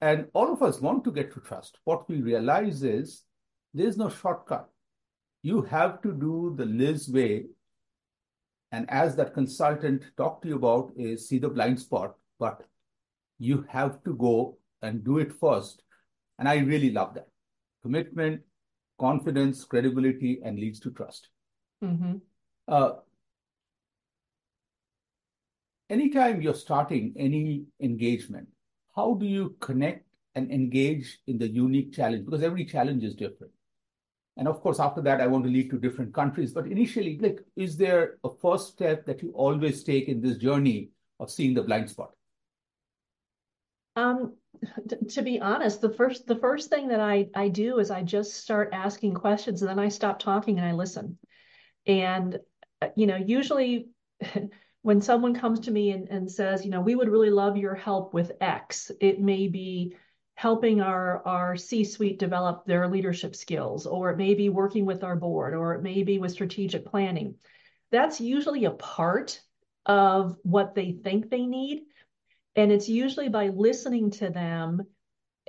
And 0.00 0.26
all 0.34 0.52
of 0.52 0.62
us 0.62 0.80
want 0.80 1.04
to 1.04 1.12
get 1.12 1.32
to 1.34 1.40
trust. 1.40 1.78
What 1.84 2.08
we 2.08 2.22
realize 2.22 2.82
is 2.82 3.22
there's 3.72 3.96
no 3.96 4.08
shortcut. 4.08 4.68
You 5.42 5.62
have 5.62 6.02
to 6.02 6.12
do 6.12 6.54
the 6.56 6.66
Liz 6.66 7.08
way. 7.08 7.46
And 8.72 8.88
as 8.90 9.16
that 9.16 9.34
consultant 9.34 10.04
talked 10.16 10.42
to 10.42 10.48
you 10.48 10.56
about, 10.56 10.92
is 10.96 11.28
see 11.28 11.38
the 11.38 11.48
blind 11.48 11.78
spot, 11.78 12.14
but 12.38 12.64
you 13.38 13.66
have 13.68 14.02
to 14.04 14.14
go 14.14 14.58
and 14.82 15.04
do 15.04 15.18
it 15.18 15.32
first. 15.32 15.82
And 16.38 16.48
I 16.48 16.58
really 16.58 16.90
love 16.90 17.14
that. 17.14 17.28
Commitment, 17.82 18.40
confidence, 18.98 19.64
credibility, 19.64 20.40
and 20.44 20.58
leads 20.58 20.80
to 20.80 20.90
trust. 20.90 21.28
Mm-hmm. 21.84 22.16
Uh, 22.66 22.92
anytime 25.92 26.40
you're 26.40 26.54
starting 26.54 27.12
any 27.16 27.64
engagement, 27.80 28.48
how 28.96 29.14
do 29.14 29.26
you 29.26 29.54
connect 29.60 30.06
and 30.34 30.50
engage 30.50 31.18
in 31.26 31.38
the 31.38 31.48
unique 31.48 31.92
challenge? 31.92 32.24
Because 32.24 32.42
every 32.42 32.64
challenge 32.64 33.04
is 33.04 33.14
different. 33.14 33.52
And 34.38 34.48
of 34.48 34.62
course, 34.62 34.80
after 34.80 35.02
that, 35.02 35.20
I 35.20 35.26
want 35.26 35.44
to 35.44 35.50
lead 35.50 35.68
to 35.70 35.78
different 35.78 36.14
countries. 36.14 36.54
But 36.54 36.66
initially, 36.66 37.18
like, 37.20 37.40
is 37.54 37.76
there 37.76 38.16
a 38.24 38.30
first 38.40 38.68
step 38.68 39.04
that 39.04 39.22
you 39.22 39.32
always 39.34 39.84
take 39.84 40.08
in 40.08 40.22
this 40.22 40.38
journey 40.38 40.88
of 41.20 41.30
seeing 41.30 41.52
the 41.52 41.62
blind 41.62 41.90
spot? 41.90 42.12
Um, 43.94 44.32
to 45.10 45.20
be 45.20 45.38
honest, 45.38 45.82
the 45.82 45.90
first 45.90 46.26
the 46.26 46.36
first 46.36 46.70
thing 46.70 46.88
that 46.88 47.00
I 47.00 47.28
I 47.34 47.48
do 47.48 47.78
is 47.78 47.90
I 47.90 48.02
just 48.02 48.32
start 48.36 48.70
asking 48.72 49.12
questions, 49.14 49.60
and 49.60 49.68
then 49.68 49.78
I 49.78 49.88
stop 49.88 50.18
talking 50.18 50.58
and 50.58 50.66
I 50.66 50.72
listen. 50.72 51.18
And 51.86 52.38
uh, 52.80 52.88
you 52.96 53.06
know, 53.06 53.16
usually 53.16 53.88
when 54.82 55.00
someone 55.00 55.34
comes 55.34 55.60
to 55.60 55.70
me 55.70 55.90
and, 55.90 56.08
and 56.08 56.30
says, 56.30 56.64
you 56.64 56.70
know, 56.70 56.80
we 56.80 56.94
would 56.94 57.08
really 57.08 57.30
love 57.30 57.56
your 57.56 57.74
help 57.74 58.14
with 58.14 58.32
X, 58.40 58.90
it 59.00 59.20
may 59.20 59.48
be 59.48 59.96
helping 60.34 60.80
our 60.80 61.26
our 61.26 61.56
C-suite 61.56 62.18
develop 62.18 62.64
their 62.64 62.88
leadership 62.88 63.36
skills, 63.36 63.86
or 63.86 64.10
it 64.10 64.16
may 64.16 64.34
be 64.34 64.48
working 64.48 64.86
with 64.86 65.04
our 65.04 65.16
board, 65.16 65.54
or 65.54 65.74
it 65.74 65.82
may 65.82 66.02
be 66.02 66.18
with 66.18 66.32
strategic 66.32 66.86
planning. 66.86 67.36
That's 67.90 68.20
usually 68.20 68.64
a 68.64 68.70
part 68.70 69.40
of 69.86 70.36
what 70.42 70.74
they 70.74 70.92
think 70.92 71.28
they 71.28 71.46
need 71.46 71.82
and 72.56 72.70
it's 72.70 72.88
usually 72.88 73.28
by 73.28 73.48
listening 73.48 74.10
to 74.10 74.30
them 74.30 74.82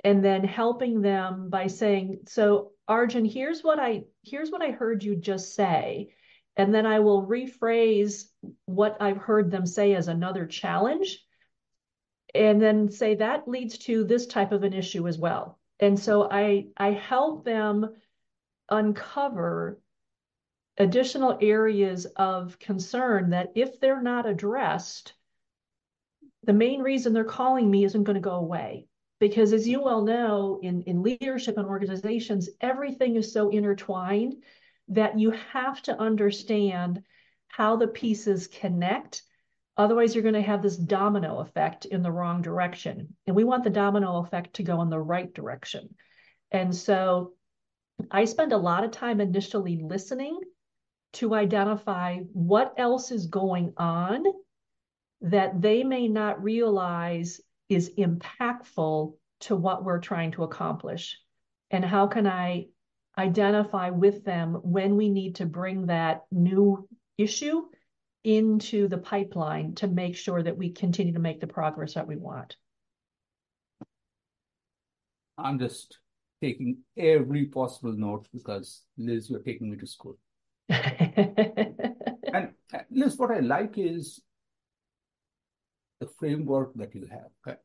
and 0.02 0.24
then 0.24 0.44
helping 0.44 1.00
them 1.00 1.48
by 1.50 1.66
saying, 1.66 2.20
so 2.26 2.72
Arjun, 2.88 3.24
here's 3.24 3.62
what 3.62 3.78
I 3.78 4.04
here's 4.22 4.50
what 4.50 4.62
I 4.62 4.70
heard 4.70 5.02
you 5.02 5.16
just 5.16 5.54
say. 5.54 6.10
And 6.56 6.74
then 6.74 6.86
I 6.86 7.00
will 7.00 7.26
rephrase 7.26 8.24
what 8.66 8.96
I've 9.00 9.16
heard 9.16 9.50
them 9.50 9.66
say 9.66 9.94
as 9.94 10.08
another 10.08 10.46
challenge. 10.46 11.24
And 12.34 12.60
then 12.60 12.90
say 12.90 13.16
that 13.16 13.48
leads 13.48 13.78
to 13.78 14.04
this 14.04 14.26
type 14.26 14.52
of 14.52 14.62
an 14.62 14.72
issue 14.72 15.06
as 15.08 15.18
well. 15.18 15.58
And 15.80 15.98
so 15.98 16.28
I 16.30 16.68
I 16.76 16.92
help 16.92 17.44
them 17.44 17.94
uncover 18.68 19.80
additional 20.78 21.38
areas 21.40 22.06
of 22.16 22.58
concern 22.58 23.30
that 23.30 23.52
if 23.54 23.78
they're 23.78 24.02
not 24.02 24.26
addressed, 24.26 25.14
the 26.42 26.52
main 26.52 26.80
reason 26.80 27.12
they're 27.12 27.24
calling 27.24 27.70
me 27.70 27.84
isn't 27.84 28.04
going 28.04 28.14
to 28.14 28.20
go 28.20 28.36
away. 28.36 28.86
Because 29.20 29.52
as 29.52 29.66
you 29.66 29.80
well 29.80 30.02
know, 30.02 30.58
in, 30.62 30.82
in 30.82 31.02
leadership 31.02 31.56
and 31.56 31.66
organizations, 31.66 32.50
everything 32.60 33.16
is 33.16 33.32
so 33.32 33.48
intertwined 33.50 34.34
that 34.88 35.18
you 35.18 35.30
have 35.52 35.80
to 35.82 35.98
understand 35.98 37.02
how 37.48 37.76
the 37.76 37.88
pieces 37.88 38.46
connect. 38.46 39.22
Otherwise, 39.76 40.14
you're 40.14 40.22
going 40.22 40.34
to 40.34 40.42
have 40.42 40.62
this 40.62 40.76
domino 40.76 41.38
effect 41.38 41.84
in 41.84 42.02
the 42.02 42.12
wrong 42.12 42.42
direction. 42.42 43.16
And 43.26 43.34
we 43.34 43.44
want 43.44 43.64
the 43.64 43.70
domino 43.70 44.18
effect 44.18 44.54
to 44.54 44.62
go 44.62 44.82
in 44.82 44.90
the 44.90 45.00
right 45.00 45.32
direction. 45.32 45.94
And 46.50 46.74
so 46.74 47.32
I 48.10 48.24
spend 48.24 48.52
a 48.52 48.58
lot 48.58 48.84
of 48.84 48.90
time 48.90 49.20
initially 49.20 49.80
listening 49.82 50.38
to 51.14 51.34
identify 51.34 52.18
what 52.32 52.74
else 52.76 53.10
is 53.10 53.26
going 53.26 53.72
on 53.76 54.24
that 55.20 55.60
they 55.60 55.84
may 55.84 56.08
not 56.08 56.42
realize 56.42 57.40
is 57.68 57.92
impactful 57.96 59.14
to 59.40 59.56
what 59.56 59.84
we're 59.84 60.00
trying 60.00 60.32
to 60.32 60.42
accomplish? 60.42 61.18
And 61.70 61.84
how 61.84 62.06
can 62.06 62.26
I 62.26 62.66
identify 63.18 63.90
with 63.90 64.24
them 64.24 64.54
when 64.62 64.96
we 64.96 65.08
need 65.08 65.36
to 65.36 65.46
bring 65.46 65.86
that 65.86 66.24
new 66.30 66.88
issue 67.16 67.62
into 68.24 68.88
the 68.88 68.98
pipeline 68.98 69.74
to 69.74 69.86
make 69.86 70.16
sure 70.16 70.42
that 70.42 70.56
we 70.56 70.70
continue 70.70 71.12
to 71.12 71.18
make 71.18 71.40
the 71.40 71.46
progress 71.46 71.94
that 71.94 72.06
we 72.06 72.16
want? 72.16 72.56
I'm 75.36 75.58
just 75.58 75.98
taking 76.42 76.78
every 76.96 77.46
possible 77.46 77.92
note 77.92 78.26
because 78.32 78.82
Liz, 78.96 79.30
you're 79.30 79.40
taking 79.40 79.70
me 79.70 79.76
to 79.78 79.86
school. 79.86 80.18
and 80.68 82.50
Liz, 82.90 83.16
what 83.16 83.30
I 83.30 83.40
like 83.40 83.76
is 83.76 84.20
the 86.00 86.06
framework 86.18 86.72
that 86.74 86.94
you 86.94 87.06
have. 87.10 87.30
Okay? 87.46 87.58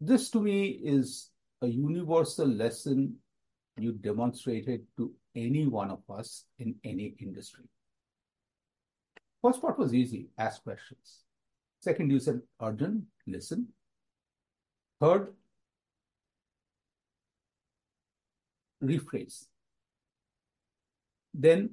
This 0.00 0.30
to 0.30 0.40
me 0.40 0.66
is 0.66 1.30
a 1.62 1.66
universal 1.66 2.46
lesson 2.46 3.16
you 3.76 3.92
demonstrated 3.92 4.82
to 4.96 5.12
any 5.34 5.66
one 5.66 5.90
of 5.90 6.00
us 6.08 6.44
in 6.58 6.74
any 6.84 7.14
industry. 7.20 7.64
First 9.42 9.60
part 9.60 9.78
was 9.78 9.92
easy, 9.92 10.28
ask 10.38 10.62
questions. 10.62 11.24
Second, 11.80 12.10
you 12.10 12.18
said, 12.18 12.40
Arjun, 12.60 13.06
listen. 13.26 13.68
Third, 15.00 15.34
rephrase. 18.82 19.46
Then, 21.34 21.70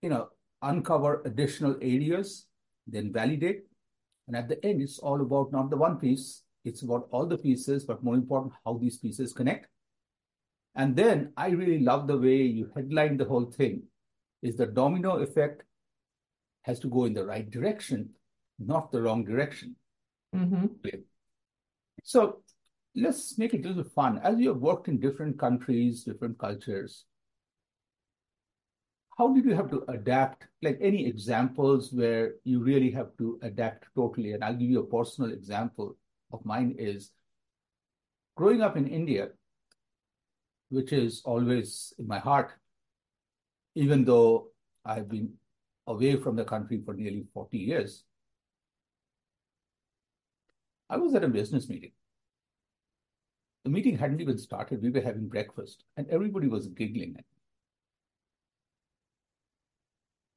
you 0.00 0.08
know, 0.08 0.28
uncover 0.62 1.22
additional 1.24 1.76
areas 1.82 2.46
then 2.88 3.12
validate. 3.12 3.64
And 4.26 4.36
at 4.36 4.48
the 4.48 4.64
end, 4.64 4.82
it's 4.82 4.98
all 4.98 5.20
about 5.20 5.52
not 5.52 5.70
the 5.70 5.76
one 5.76 5.98
piece, 5.98 6.42
it's 6.64 6.82
about 6.82 7.08
all 7.10 7.26
the 7.26 7.38
pieces, 7.38 7.84
but 7.84 8.02
more 8.02 8.14
important, 8.14 8.52
how 8.64 8.78
these 8.78 8.98
pieces 8.98 9.32
connect. 9.32 9.68
And 10.78 10.94
then 10.94 11.32
I 11.36 11.48
really 11.48 11.80
love 11.80 12.06
the 12.06 12.16
way 12.16 12.36
you 12.36 12.70
headline 12.74 13.16
the 13.16 13.24
whole 13.24 13.46
thing 13.46 13.82
is 14.42 14.56
the 14.56 14.66
domino 14.66 15.16
effect 15.16 15.64
has 16.62 16.78
to 16.80 16.88
go 16.88 17.04
in 17.04 17.14
the 17.14 17.26
right 17.26 17.50
direction, 17.50 18.10
not 18.60 18.92
the 18.92 19.02
wrong 19.02 19.24
direction. 19.24 19.74
Mm-hmm. 20.34 20.66
So 22.04 22.42
let's 22.94 23.36
make 23.38 23.54
it 23.54 23.64
a 23.64 23.68
little 23.68 23.90
fun. 23.92 24.20
As 24.22 24.38
you 24.38 24.50
have 24.50 24.58
worked 24.58 24.86
in 24.86 25.00
different 25.00 25.36
countries, 25.36 26.04
different 26.04 26.38
cultures, 26.38 27.04
how 29.18 29.34
did 29.34 29.46
you 29.46 29.56
have 29.56 29.70
to 29.70 29.84
adapt? 29.88 30.44
Like 30.62 30.78
any 30.80 31.08
examples 31.08 31.92
where 31.92 32.34
you 32.44 32.62
really 32.62 32.92
have 32.92 33.16
to 33.18 33.40
adapt 33.42 33.86
totally? 33.96 34.32
And 34.32 34.44
I'll 34.44 34.54
give 34.54 34.70
you 34.70 34.80
a 34.80 34.86
personal 34.86 35.32
example 35.32 35.96
of 36.32 36.44
mine 36.44 36.76
is 36.78 37.10
growing 38.36 38.62
up 38.62 38.76
in 38.76 38.86
India, 38.86 39.30
which 40.70 40.92
is 40.92 41.22
always 41.24 41.92
in 41.98 42.06
my 42.06 42.18
heart, 42.18 42.52
even 43.74 44.04
though 44.04 44.48
I've 44.84 45.08
been 45.08 45.34
away 45.86 46.16
from 46.16 46.36
the 46.36 46.44
country 46.44 46.80
for 46.84 46.94
nearly 46.94 47.26
40 47.32 47.58
years. 47.58 48.04
I 50.90 50.96
was 50.96 51.14
at 51.14 51.24
a 51.24 51.28
business 51.28 51.68
meeting. 51.68 51.92
The 53.64 53.70
meeting 53.70 53.98
hadn't 53.98 54.20
even 54.20 54.38
started. 54.38 54.82
We 54.82 54.90
were 54.90 55.00
having 55.00 55.28
breakfast, 55.28 55.84
and 55.96 56.08
everybody 56.08 56.48
was 56.48 56.68
giggling 56.68 57.16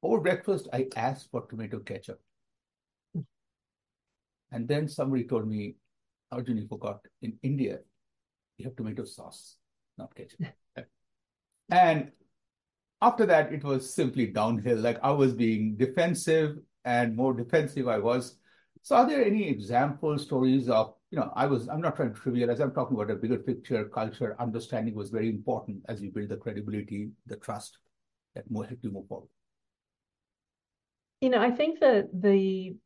over 0.02 0.20
breakfast, 0.20 0.68
I 0.72 0.88
asked 0.96 1.30
for 1.30 1.46
tomato 1.46 1.78
ketchup. 1.78 2.20
And 4.50 4.68
then 4.68 4.88
somebody 4.88 5.24
told 5.24 5.48
me, 5.48 5.76
Arjun, 6.30 6.58
you 6.58 6.66
forgot, 6.66 7.00
in 7.22 7.38
India, 7.42 7.78
you 8.58 8.64
have 8.64 8.76
tomato 8.76 9.04
sauce, 9.04 9.56
not 10.02 10.86
and 11.70 12.12
after 13.00 13.26
that, 13.26 13.52
it 13.52 13.64
was 13.64 13.92
simply 13.92 14.26
downhill. 14.26 14.78
Like 14.78 14.98
I 15.02 15.10
was 15.10 15.32
being 15.34 15.76
defensive 15.76 16.58
and 16.84 17.16
more 17.16 17.34
defensive 17.34 17.88
I 17.88 17.98
was. 17.98 18.36
So 18.82 18.96
are 18.96 19.08
there 19.08 19.24
any 19.24 19.48
example 19.48 20.18
stories 20.18 20.68
of, 20.68 20.94
you 21.10 21.18
know, 21.18 21.32
I 21.36 21.46
was, 21.46 21.68
I'm 21.68 21.80
not 21.80 21.96
trying 21.96 22.14
to 22.14 22.20
trivialize, 22.20 22.60
I'm 22.60 22.72
talking 22.72 22.96
about 22.96 23.10
a 23.10 23.16
bigger 23.16 23.38
picture, 23.38 23.84
culture, 23.84 24.36
understanding 24.40 24.94
was 24.94 25.10
very 25.10 25.28
important 25.28 25.82
as 25.88 26.02
you 26.02 26.10
build 26.10 26.30
the 26.30 26.36
credibility, 26.36 27.10
the 27.26 27.36
trust 27.36 27.78
that 28.34 28.50
more 28.50 28.64
help 28.64 28.78
you 28.82 28.90
move 28.90 29.06
forward. 29.08 29.28
You 31.20 31.30
know, 31.30 31.40
I 31.40 31.50
think 31.52 31.80
that 31.80 32.08
the 32.12 32.76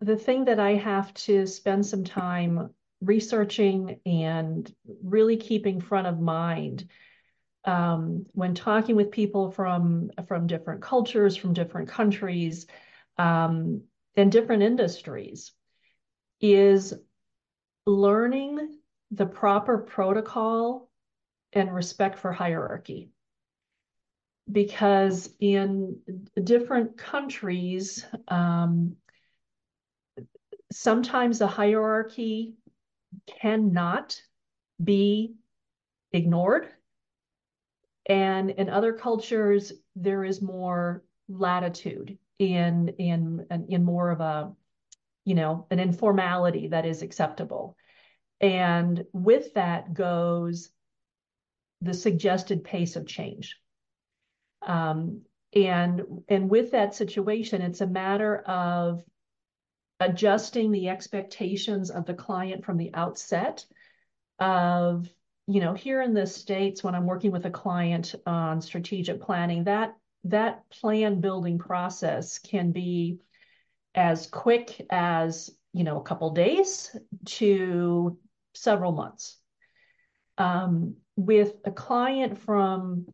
the 0.00 0.16
thing 0.16 0.46
that 0.46 0.58
I 0.58 0.72
have 0.74 1.12
to 1.14 1.46
spend 1.46 1.84
some 1.84 2.04
time 2.04 2.70
researching 3.00 4.00
and 4.06 4.72
really 5.02 5.36
keeping 5.36 5.80
front 5.80 6.06
of 6.06 6.20
mind 6.20 6.88
um, 7.64 8.26
when 8.32 8.54
talking 8.54 8.96
with 8.96 9.10
people 9.10 9.50
from 9.50 10.10
from 10.28 10.46
different 10.46 10.82
cultures, 10.82 11.36
from 11.36 11.54
different 11.54 11.88
countries, 11.88 12.66
um, 13.16 13.82
and 14.16 14.30
different 14.30 14.62
industries, 14.62 15.52
is 16.40 16.94
learning 17.86 18.78
the 19.10 19.26
proper 19.26 19.78
protocol 19.78 20.90
and 21.52 21.74
respect 21.74 22.18
for 22.18 22.32
hierarchy. 22.32 23.10
Because 24.50 25.30
in 25.40 26.00
different 26.42 26.98
countries, 26.98 28.04
um, 28.28 28.96
sometimes 30.70 31.38
the 31.38 31.46
hierarchy 31.46 32.54
cannot 33.40 34.20
be 34.82 35.34
ignored. 36.12 36.68
And 38.06 38.50
in 38.50 38.68
other 38.68 38.92
cultures, 38.92 39.72
there 39.96 40.24
is 40.24 40.42
more 40.42 41.04
latitude 41.28 42.18
in 42.38 42.88
in 42.98 43.46
in 43.68 43.84
more 43.84 44.10
of 44.10 44.20
a 44.20 44.52
you 45.24 45.34
know 45.34 45.66
an 45.70 45.78
informality 45.78 46.68
that 46.68 46.84
is 46.84 47.02
acceptable 47.02 47.76
and 48.40 49.04
with 49.12 49.54
that 49.54 49.94
goes 49.94 50.70
the 51.80 51.94
suggested 51.94 52.64
pace 52.64 52.96
of 52.96 53.06
change 53.06 53.56
um, 54.66 55.22
and 55.54 56.02
and 56.28 56.50
with 56.50 56.72
that 56.72 56.94
situation 56.94 57.62
it's 57.62 57.80
a 57.80 57.86
matter 57.86 58.38
of 58.38 59.02
adjusting 60.00 60.70
the 60.70 60.88
expectations 60.88 61.90
of 61.90 62.04
the 62.06 62.14
client 62.14 62.64
from 62.64 62.76
the 62.76 62.92
outset 62.94 63.64
of 64.38 65.08
you 65.46 65.60
know 65.60 65.74
here 65.74 66.02
in 66.02 66.14
the 66.14 66.26
states 66.26 66.82
when 66.82 66.94
i'm 66.94 67.06
working 67.06 67.30
with 67.30 67.46
a 67.46 67.50
client 67.50 68.14
on 68.26 68.60
strategic 68.60 69.20
planning 69.20 69.64
that 69.64 69.94
that 70.24 70.68
plan 70.70 71.20
building 71.20 71.58
process 71.58 72.38
can 72.38 72.72
be 72.72 73.20
as 73.94 74.26
quick 74.26 74.84
as 74.90 75.50
you 75.72 75.84
know 75.84 76.00
a 76.00 76.02
couple 76.02 76.30
days 76.30 76.96
to 77.26 78.18
several 78.54 78.92
months. 78.92 79.38
Um, 80.38 80.96
with 81.16 81.54
a 81.64 81.70
client 81.70 82.38
from 82.38 83.06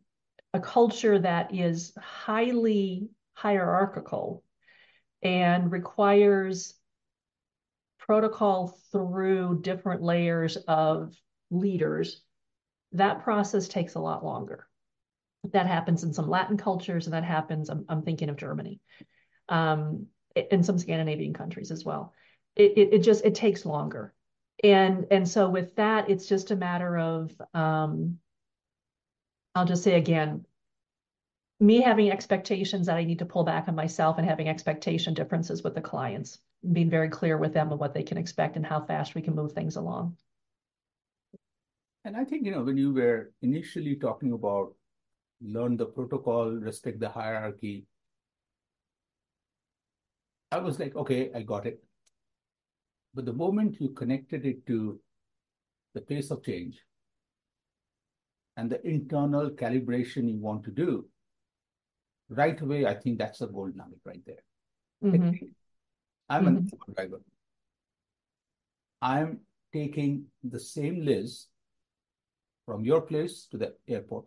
a 0.53 0.59
culture 0.59 1.19
that 1.19 1.53
is 1.53 1.93
highly 1.97 3.09
hierarchical 3.33 4.43
and 5.23 5.71
requires 5.71 6.73
protocol 7.99 8.77
through 8.91 9.61
different 9.61 10.01
layers 10.01 10.57
of 10.67 11.15
leaders, 11.49 12.21
that 12.93 13.23
process 13.23 13.67
takes 13.67 13.95
a 13.95 13.99
lot 13.99 14.25
longer. 14.25 14.67
That 15.51 15.67
happens 15.67 16.03
in 16.03 16.13
some 16.13 16.29
Latin 16.29 16.57
cultures, 16.57 17.07
and 17.07 17.13
that 17.13 17.23
happens, 17.23 17.69
I'm, 17.69 17.85
I'm 17.87 18.01
thinking 18.01 18.29
of 18.29 18.37
Germany, 18.37 18.79
um, 19.49 20.07
in 20.35 20.63
some 20.63 20.77
Scandinavian 20.77 21.33
countries 21.33 21.71
as 21.71 21.85
well. 21.85 22.13
It, 22.55 22.73
it, 22.77 22.93
it 22.93 22.99
just, 22.99 23.25
it 23.25 23.35
takes 23.35 23.65
longer. 23.65 24.13
And, 24.63 25.07
and 25.09 25.27
so 25.27 25.49
with 25.49 25.75
that, 25.75 26.09
it's 26.09 26.27
just 26.27 26.51
a 26.51 26.55
matter 26.55 26.97
of, 26.97 27.31
um, 27.53 28.19
I'll 29.55 29.65
just 29.65 29.83
say 29.83 29.95
again, 29.95 30.45
me 31.61 31.79
having 31.79 32.11
expectations 32.11 32.87
that 32.87 32.97
I 32.97 33.03
need 33.03 33.19
to 33.19 33.25
pull 33.25 33.43
back 33.43 33.67
on 33.67 33.75
myself 33.75 34.17
and 34.17 34.27
having 34.27 34.49
expectation 34.49 35.13
differences 35.13 35.61
with 35.61 35.75
the 35.75 35.81
clients, 35.81 36.39
being 36.73 36.89
very 36.89 37.07
clear 37.07 37.37
with 37.37 37.53
them 37.53 37.71
of 37.71 37.79
what 37.79 37.93
they 37.93 38.01
can 38.01 38.17
expect 38.17 38.55
and 38.55 38.65
how 38.65 38.81
fast 38.81 39.13
we 39.13 39.21
can 39.21 39.35
move 39.35 39.51
things 39.51 39.75
along. 39.75 40.17
And 42.03 42.17
I 42.17 42.25
think, 42.25 42.47
you 42.47 42.51
know, 42.51 42.63
when 42.63 42.77
you 42.77 42.91
were 42.91 43.31
initially 43.43 43.95
talking 43.95 44.33
about 44.33 44.73
learn 45.39 45.77
the 45.77 45.85
protocol, 45.85 46.49
respect 46.49 46.99
the 46.99 47.09
hierarchy, 47.09 47.85
I 50.51 50.57
was 50.57 50.79
like, 50.79 50.95
okay, 50.95 51.29
I 51.35 51.43
got 51.43 51.67
it. 51.67 51.79
But 53.13 53.25
the 53.25 53.33
moment 53.33 53.79
you 53.79 53.89
connected 53.89 54.47
it 54.47 54.65
to 54.65 54.99
the 55.93 56.01
pace 56.01 56.31
of 56.31 56.43
change 56.43 56.79
and 58.57 58.67
the 58.67 58.85
internal 58.85 59.51
calibration 59.51 60.27
you 60.27 60.39
want 60.39 60.63
to 60.63 60.71
do, 60.71 61.05
right 62.31 62.59
away, 62.59 62.85
I 62.85 62.95
think 62.95 63.19
that's 63.19 63.41
a 63.41 63.47
gold 63.47 63.75
nugget 63.75 63.99
right 64.05 64.21
there. 64.25 64.43
Mm-hmm. 65.03 65.45
I'm 66.29 66.45
mm-hmm. 66.45 66.57
an 66.57 66.93
driver. 66.95 67.21
I'm 69.01 69.39
taking 69.73 70.25
the 70.43 70.59
same 70.59 71.05
Liz 71.05 71.47
from 72.65 72.85
your 72.85 73.01
place 73.01 73.47
to 73.51 73.57
the 73.57 73.73
airport, 73.87 74.25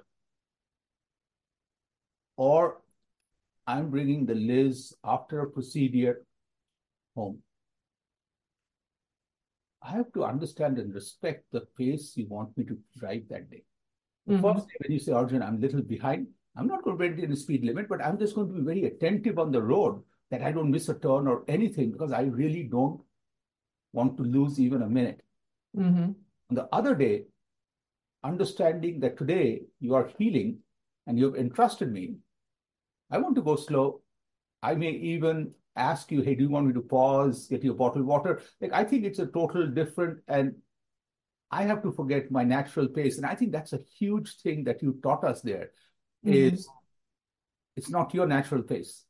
or 2.37 2.82
I'm 3.66 3.90
bringing 3.90 4.26
the 4.26 4.34
Liz 4.34 4.93
after 5.04 5.40
a 5.40 5.50
procedure 5.50 6.25
home. 7.14 7.38
I 9.82 9.93
have 9.93 10.12
to 10.14 10.25
understand 10.25 10.78
and 10.78 10.95
respect 10.95 11.45
the 11.52 11.62
pace 11.78 12.17
you 12.17 12.26
want 12.28 12.56
me 12.56 12.64
to 12.64 12.78
drive 12.99 13.23
that 13.30 13.50
day. 13.50 13.62
Mm-hmm. 14.28 14.43
First, 14.43 14.67
when 14.78 14.93
you 14.93 14.99
say, 14.99 15.12
Arjun, 15.12 15.43
I'm 15.43 15.56
a 15.56 15.58
little 15.58 15.82
behind, 15.82 16.26
I'm 16.56 16.67
not 16.67 16.84
going 16.84 16.97
to 16.97 17.08
maintain 17.08 17.30
the 17.30 17.36
speed 17.36 17.64
limit, 17.64 17.88
but 17.88 18.04
I'm 18.04 18.19
just 18.19 18.34
going 18.34 18.49
to 18.49 18.54
be 18.54 18.62
very 18.62 18.84
attentive 18.84 19.38
on 19.38 19.50
the 19.50 19.62
road 19.62 20.02
that 20.30 20.43
I 20.43 20.52
don't 20.52 20.71
miss 20.71 20.88
a 20.88 20.95
turn 20.95 21.26
or 21.26 21.45
anything 21.49 21.90
because 21.90 22.12
I 22.12 22.23
really 22.23 22.62
don't 22.64 23.00
want 23.93 24.17
to 24.17 24.23
lose 24.23 24.60
even 24.60 24.82
a 24.82 24.88
minute. 24.88 25.23
Mm-hmm. 25.76 26.12
On 26.50 26.54
the 26.54 26.69
other 26.73 26.95
day, 26.95 27.25
understanding 28.23 29.00
that 29.00 29.19
today 29.19 29.62
you 29.80 29.95
are 29.95 30.10
healing 30.19 30.58
and 31.06 31.19
you've 31.19 31.36
entrusted 31.36 31.93
me, 31.93 32.17
I 33.10 33.19
want 33.19 33.34
to 33.36 33.43
go 33.43 33.56
slow. 33.56 34.00
I 34.62 34.75
may 34.75 34.90
even 34.90 35.52
ask 35.76 36.10
you, 36.10 36.23
hey, 36.23 36.34
do 36.34 36.45
you 36.45 36.50
want 36.50 36.67
me 36.67 36.73
to 36.73 36.80
pause, 36.80 37.49
get 37.49 37.64
you 37.64 37.73
a 37.73 37.75
bottle 37.75 38.00
of 38.00 38.06
water? 38.06 38.43
Like, 38.60 38.73
I 38.73 38.84
think 38.84 39.04
it's 39.04 39.19
a 39.19 39.26
total 39.26 39.67
different, 39.67 40.21
and 40.28 40.54
I 41.50 41.64
have 41.64 41.82
to 41.82 41.93
forget 41.93 42.30
my 42.30 42.45
natural 42.45 42.88
pace. 42.88 43.17
And 43.17 43.26
I 43.26 43.34
think 43.34 43.52
that's 43.52 43.73
a 43.73 43.80
huge 43.99 44.40
thing 44.40 44.64
that 44.64 44.82
you 44.82 44.99
taught 45.02 45.25
us 45.25 45.43
there. 45.43 45.71
Mm-hmm. 46.25 46.54
Is 46.54 46.69
it's 47.76 47.91
not 47.91 48.15
your 48.15 48.26
natural 48.26 48.63
pace. 48.63 49.04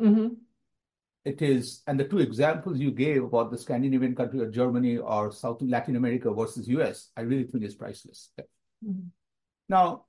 Mm-hmm. 0.00 0.34
It 1.24 1.42
is, 1.42 1.82
and 1.86 1.98
the 1.98 2.04
two 2.04 2.18
examples 2.18 2.78
you 2.78 2.90
gave 2.90 3.22
about 3.22 3.50
the 3.50 3.58
Scandinavian 3.58 4.14
country 4.14 4.40
or 4.40 4.50
Germany 4.50 4.96
or 4.98 5.30
South 5.30 5.60
Latin 5.60 5.96
America 5.96 6.32
versus 6.32 6.68
US, 6.68 7.10
I 7.16 7.22
really 7.22 7.44
think 7.44 7.64
is 7.64 7.74
priceless. 7.74 8.30
Mm-hmm. 8.38 9.08
Now, 9.68 10.04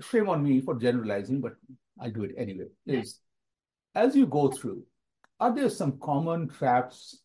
shame 0.00 0.28
on 0.28 0.42
me 0.42 0.60
for 0.60 0.74
generalizing, 0.74 1.40
but 1.40 1.56
I 2.00 2.10
do 2.10 2.24
it 2.24 2.34
anyway. 2.38 2.66
Is 2.86 3.20
as 3.94 4.16
you 4.16 4.26
go 4.26 4.48
through, 4.48 4.84
are 5.40 5.54
there 5.54 5.68
some 5.68 5.98
common 5.98 6.48
traps 6.48 7.20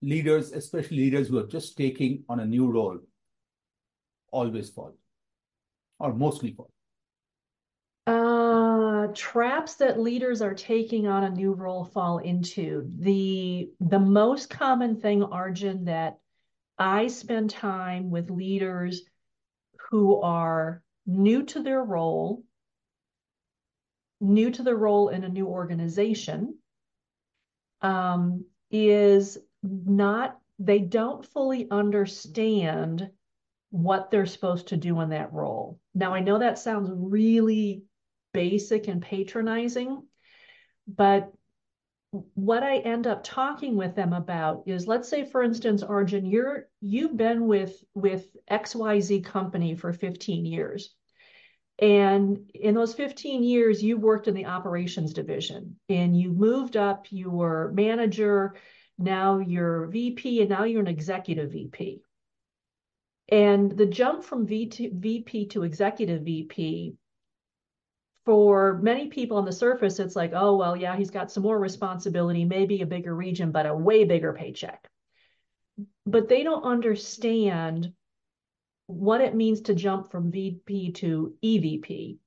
leaders, 0.00 0.52
especially 0.52 0.96
leaders 0.96 1.28
who 1.28 1.38
are 1.38 1.46
just 1.46 1.76
taking 1.76 2.24
on 2.28 2.40
a 2.40 2.46
new 2.46 2.70
role, 2.70 2.98
always 4.32 4.68
fall 4.70 4.94
or 6.02 6.12
mostly 6.12 6.52
fall? 6.52 6.70
Uh, 8.06 9.06
traps 9.14 9.76
that 9.76 10.00
leaders 10.00 10.42
are 10.42 10.54
taking 10.54 11.06
on 11.06 11.22
a 11.22 11.30
new 11.30 11.52
role 11.52 11.84
fall 11.84 12.18
into 12.18 12.90
the 12.98 13.70
the 13.80 14.00
most 14.00 14.50
common 14.50 14.96
thing, 14.96 15.22
Arjun, 15.22 15.84
that 15.84 16.18
I 16.76 17.06
spend 17.06 17.50
time 17.50 18.10
with 18.10 18.30
leaders 18.30 19.02
who 19.90 20.20
are 20.20 20.82
new 21.06 21.44
to 21.44 21.62
their 21.62 21.82
role, 21.82 22.42
new 24.20 24.50
to 24.50 24.62
the 24.62 24.74
role 24.74 25.08
in 25.08 25.22
a 25.22 25.28
new 25.28 25.46
organization, 25.46 26.58
um, 27.82 28.44
is 28.70 29.38
not, 29.62 30.38
they 30.58 30.80
don't 30.80 31.24
fully 31.24 31.68
understand 31.70 33.10
what 33.72 34.10
they're 34.10 34.26
supposed 34.26 34.68
to 34.68 34.76
do 34.76 35.00
in 35.00 35.08
that 35.08 35.32
role. 35.32 35.80
Now, 35.94 36.12
I 36.12 36.20
know 36.20 36.38
that 36.38 36.58
sounds 36.58 36.90
really 36.92 37.84
basic 38.34 38.86
and 38.86 39.00
patronizing, 39.00 40.02
but 40.86 41.32
what 42.34 42.62
I 42.62 42.76
end 42.78 43.06
up 43.06 43.24
talking 43.24 43.74
with 43.74 43.94
them 43.96 44.12
about 44.12 44.64
is 44.66 44.86
let's 44.86 45.08
say 45.08 45.24
for 45.24 45.42
instance 45.42 45.82
Arjun 45.82 46.26
you're 46.26 46.68
you've 46.82 47.16
been 47.16 47.46
with 47.46 47.82
with 47.94 48.26
XYZ 48.50 49.24
company 49.24 49.74
for 49.74 49.94
15 49.94 50.44
years. 50.44 50.94
And 51.78 52.50
in 52.54 52.74
those 52.74 52.92
15 52.92 53.42
years 53.42 53.82
you 53.82 53.96
worked 53.96 54.28
in 54.28 54.34
the 54.34 54.44
operations 54.44 55.14
division 55.14 55.76
and 55.88 56.14
you 56.14 56.32
moved 56.32 56.76
up 56.76 57.06
you 57.10 57.30
were 57.30 57.72
manager. 57.74 58.56
Now 58.98 59.38
you're 59.38 59.86
VP 59.86 60.42
and 60.42 60.50
now 60.50 60.64
you're 60.64 60.82
an 60.82 60.88
executive 60.88 61.52
VP 61.52 62.02
and 63.32 63.72
the 63.72 63.86
jump 63.86 64.22
from 64.22 64.46
VP 64.46 65.46
to 65.46 65.62
executive 65.62 66.20
VP 66.20 66.94
for 68.26 68.78
many 68.82 69.08
people 69.08 69.38
on 69.38 69.46
the 69.46 69.52
surface, 69.52 69.98
it's 69.98 70.14
like, 70.14 70.32
oh, 70.34 70.58
well, 70.58 70.76
yeah, 70.76 70.94
he's 70.94 71.10
got 71.10 71.32
some 71.32 71.42
more 71.42 71.58
responsibility, 71.58 72.44
maybe 72.44 72.82
a 72.82 72.86
bigger 72.86 73.16
region, 73.16 73.50
but 73.50 73.64
a 73.64 73.74
way 73.74 74.04
bigger 74.04 74.34
paycheck. 74.34 74.86
But 76.04 76.28
they 76.28 76.42
don't 76.42 76.62
understand 76.62 77.94
what 78.86 79.22
it 79.22 79.34
means 79.34 79.62
to 79.62 79.74
jump 79.74 80.10
from 80.10 80.30
VP 80.30 80.92
to 80.92 81.34
EVP 81.42 82.18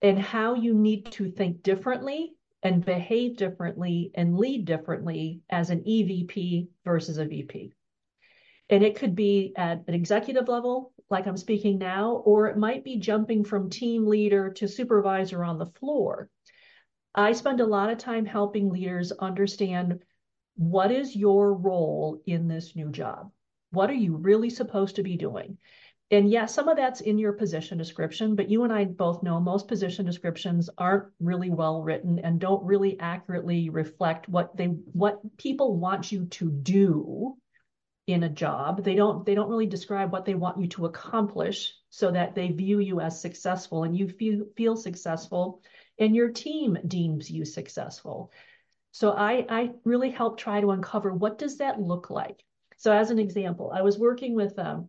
and 0.00 0.18
how 0.18 0.54
you 0.54 0.72
need 0.72 1.12
to 1.12 1.30
think 1.30 1.62
differently 1.62 2.32
and 2.62 2.82
behave 2.82 3.36
differently 3.36 4.12
and 4.14 4.38
lead 4.38 4.64
differently 4.64 5.42
as 5.50 5.68
an 5.68 5.80
EVP 5.80 6.68
versus 6.86 7.18
a 7.18 7.26
VP. 7.26 7.74
And 8.70 8.82
it 8.82 8.96
could 8.96 9.14
be 9.14 9.52
at 9.56 9.84
an 9.86 9.94
executive 9.94 10.48
level, 10.48 10.92
like 11.10 11.26
I'm 11.26 11.36
speaking 11.36 11.78
now, 11.78 12.22
or 12.24 12.46
it 12.46 12.56
might 12.56 12.84
be 12.84 12.96
jumping 12.96 13.44
from 13.44 13.68
team 13.68 14.06
leader 14.06 14.50
to 14.54 14.68
supervisor 14.68 15.44
on 15.44 15.58
the 15.58 15.66
floor. 15.66 16.30
I 17.14 17.32
spend 17.32 17.60
a 17.60 17.66
lot 17.66 17.90
of 17.90 17.98
time 17.98 18.24
helping 18.24 18.70
leaders 18.70 19.12
understand 19.12 20.00
what 20.56 20.90
is 20.90 21.14
your 21.14 21.52
role 21.54 22.22
in 22.26 22.48
this 22.48 22.74
new 22.74 22.90
job? 22.90 23.30
What 23.70 23.90
are 23.90 23.94
you 23.94 24.16
really 24.16 24.50
supposed 24.50 24.96
to 24.96 25.02
be 25.02 25.16
doing? 25.16 25.58
And 26.10 26.30
yes, 26.30 26.42
yeah, 26.42 26.46
some 26.46 26.68
of 26.68 26.76
that's 26.76 27.00
in 27.00 27.18
your 27.18 27.32
position 27.32 27.78
description, 27.78 28.36
but 28.36 28.50
you 28.50 28.64
and 28.64 28.72
I 28.72 28.84
both 28.84 29.22
know 29.22 29.40
most 29.40 29.66
position 29.66 30.04
descriptions 30.04 30.68
aren't 30.76 31.06
really 31.20 31.48
well 31.48 31.82
written 31.82 32.18
and 32.18 32.38
don't 32.38 32.64
really 32.64 33.00
accurately 33.00 33.70
reflect 33.70 34.28
what 34.28 34.54
they 34.54 34.66
what 34.66 35.20
people 35.38 35.78
want 35.78 36.12
you 36.12 36.26
to 36.26 36.50
do 36.50 37.38
in 38.06 38.24
a 38.24 38.28
job. 38.28 38.82
They 38.82 38.94
don't 38.94 39.24
they 39.24 39.34
don't 39.34 39.48
really 39.48 39.66
describe 39.66 40.12
what 40.12 40.24
they 40.24 40.34
want 40.34 40.60
you 40.60 40.68
to 40.68 40.86
accomplish 40.86 41.74
so 41.90 42.10
that 42.10 42.34
they 42.34 42.48
view 42.48 42.80
you 42.80 43.00
as 43.00 43.20
successful 43.20 43.84
and 43.84 43.96
you 43.96 44.08
feel 44.08 44.46
feel 44.56 44.76
successful 44.76 45.62
and 45.98 46.16
your 46.16 46.30
team 46.30 46.78
deems 46.86 47.30
you 47.30 47.44
successful. 47.44 48.32
So 48.90 49.12
I 49.12 49.46
I 49.48 49.70
really 49.84 50.10
help 50.10 50.38
try 50.38 50.60
to 50.60 50.72
uncover 50.72 51.12
what 51.12 51.38
does 51.38 51.58
that 51.58 51.80
look 51.80 52.10
like. 52.10 52.44
So 52.76 52.92
as 52.92 53.10
an 53.10 53.18
example, 53.20 53.70
I 53.72 53.82
was 53.82 53.98
working 53.98 54.34
with 54.34 54.58
um, 54.58 54.88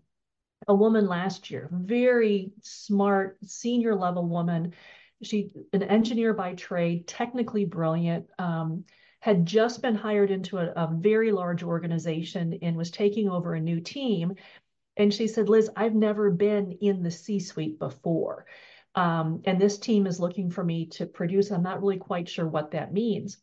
a 0.67 0.73
woman 0.73 1.07
last 1.07 1.51
year, 1.51 1.69
very 1.71 2.51
smart, 2.63 3.37
senior 3.45 3.95
level 3.95 4.27
woman. 4.27 4.73
She 5.21 5.51
an 5.71 5.83
engineer 5.83 6.33
by 6.33 6.55
trade, 6.55 7.07
technically 7.07 7.65
brilliant. 7.65 8.27
Um, 8.39 8.85
had 9.23 9.45
just 9.45 9.81
been 9.81 9.95
hired 9.95 10.31
into 10.31 10.57
a, 10.57 10.65
a 10.75 10.89
very 10.91 11.31
large 11.31 11.63
organization 11.63 12.59
and 12.61 12.75
was 12.75 12.91
taking 12.91 13.29
over 13.29 13.53
a 13.53 13.61
new 13.61 13.79
team. 13.79 14.35
And 14.97 15.13
she 15.13 15.29
said, 15.29 15.47
Liz, 15.47 15.69
I've 15.77 15.95
never 15.95 16.29
been 16.29 16.73
in 16.81 17.03
the 17.03 17.09
C 17.09 17.39
suite 17.39 17.79
before. 17.79 18.45
Um, 18.95 19.41
and 19.45 19.61
this 19.61 19.77
team 19.77 20.07
is 20.07 20.19
looking 20.19 20.49
for 20.49 20.61
me 20.61 20.87
to 20.87 21.05
produce. 21.05 21.51
I'm 21.51 21.63
not 21.63 21.79
really 21.79 21.95
quite 21.95 22.27
sure 22.27 22.45
what 22.45 22.71
that 22.71 22.91
means. 22.91 23.37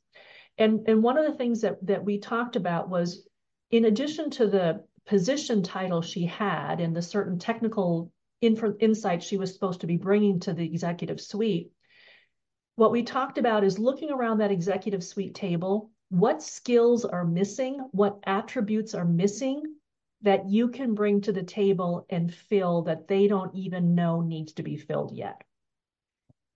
And, 0.59 0.87
and 0.87 1.03
one 1.03 1.17
of 1.17 1.25
the 1.25 1.39
things 1.39 1.63
that, 1.63 1.79
that 1.87 2.05
we 2.05 2.19
talked 2.19 2.57
about 2.57 2.91
was 2.91 3.27
in 3.71 3.87
addition 3.87 4.29
to 4.33 4.49
the 4.49 4.85
position 5.07 5.63
title 5.63 6.03
she 6.03 6.27
had 6.27 6.81
and 6.81 6.95
the 6.95 7.01
certain 7.01 7.39
technical 7.39 8.13
inf- 8.43 8.77
insights 8.81 9.25
she 9.25 9.39
was 9.39 9.55
supposed 9.55 9.81
to 9.81 9.87
be 9.87 9.97
bringing 9.97 10.41
to 10.41 10.53
the 10.53 10.67
executive 10.67 11.23
suite, 11.23 11.73
what 12.81 12.93
we 12.93 13.03
talked 13.03 13.37
about 13.37 13.63
is 13.63 13.79
looking 13.79 14.11
around 14.11 14.39
that 14.39 14.51
executive 14.51 15.05
suite 15.05 15.35
table, 15.35 15.91
what 16.09 16.43
skills 16.43 17.05
are 17.05 17.27
missing, 17.27 17.87
what 17.91 18.19
attributes 18.25 18.95
are 18.95 19.05
missing 19.05 19.63
that 20.23 20.49
you 20.49 20.69
can 20.69 20.95
bring 20.95 21.21
to 21.21 21.31
the 21.31 21.43
table 21.43 22.07
and 22.09 22.33
fill 22.33 22.81
that 22.81 23.07
they 23.07 23.29
don't 23.29 23.55
even 23.55 23.95
know 23.95 24.23
needs 24.23 24.55
to 24.55 24.63
be 24.63 24.79
filled 24.79 25.15
yet. 25.15 25.45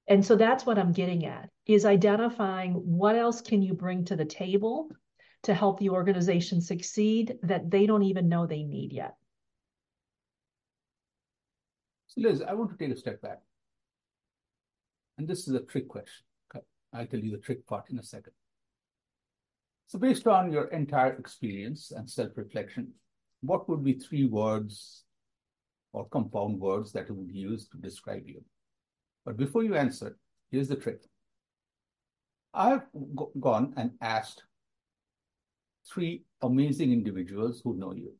And 0.08 0.24
so 0.24 0.34
that's 0.34 0.64
what 0.64 0.78
I'm 0.78 0.92
getting 0.92 1.26
at 1.26 1.50
is 1.66 1.84
identifying 1.84 2.72
what 2.72 3.16
else 3.16 3.42
can 3.42 3.60
you 3.60 3.74
bring 3.74 4.06
to 4.06 4.16
the 4.16 4.24
table 4.24 4.88
to 5.42 5.52
help 5.52 5.78
the 5.78 5.90
organization 5.90 6.62
succeed 6.62 7.36
that 7.42 7.70
they 7.70 7.84
don't 7.84 8.02
even 8.02 8.30
know 8.30 8.46
they 8.46 8.62
need 8.62 8.94
yet. 8.94 9.14
So 12.06 12.22
Liz, 12.22 12.40
I 12.40 12.54
want 12.54 12.70
to 12.70 12.78
take 12.78 12.96
a 12.96 12.98
step 12.98 13.20
back. 13.20 13.42
And 15.18 15.28
this 15.28 15.46
is 15.48 15.54
a 15.54 15.60
trick 15.60 15.88
question. 15.88 16.24
Okay. 16.54 16.64
I'll 16.92 17.06
tell 17.06 17.20
you 17.20 17.30
the 17.30 17.38
trick 17.42 17.66
part 17.66 17.90
in 17.90 17.98
a 17.98 18.02
second. 18.02 18.32
So 19.86 19.98
based 19.98 20.26
on 20.26 20.50
your 20.50 20.68
entire 20.68 21.12
experience 21.12 21.92
and 21.92 22.08
self-reflection, 22.08 22.92
what 23.42 23.68
would 23.68 23.84
be 23.84 23.94
three 23.94 24.26
words 24.26 25.04
or 25.92 26.08
compound 26.08 26.58
words 26.58 26.92
that 26.92 27.08
you 27.08 27.14
would 27.14 27.30
use 27.30 27.68
to 27.68 27.76
describe 27.76 28.26
you? 28.26 28.42
But 29.24 29.36
before 29.36 29.62
you 29.62 29.76
answer, 29.76 30.16
here's 30.50 30.68
the 30.68 30.76
trick. 30.76 31.02
I've 32.52 32.86
gone 33.40 33.74
and 33.76 33.92
asked 34.00 34.42
three 35.88 36.24
amazing 36.42 36.92
individuals 36.92 37.60
who 37.62 37.76
know 37.76 37.92
you. 37.92 38.14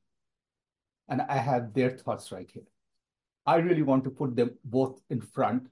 And 1.09 1.23
I 1.23 1.39
have 1.39 1.73
their 1.75 1.91
thoughts 1.91 2.33
right 2.33 2.51
here. 2.53 2.65
I 3.47 3.57
really 3.57 3.83
want 3.83 4.05
to 4.05 4.11
put 4.11 4.37
them 4.37 4.53
both 4.65 5.01
in 5.11 5.21
front 5.21 5.69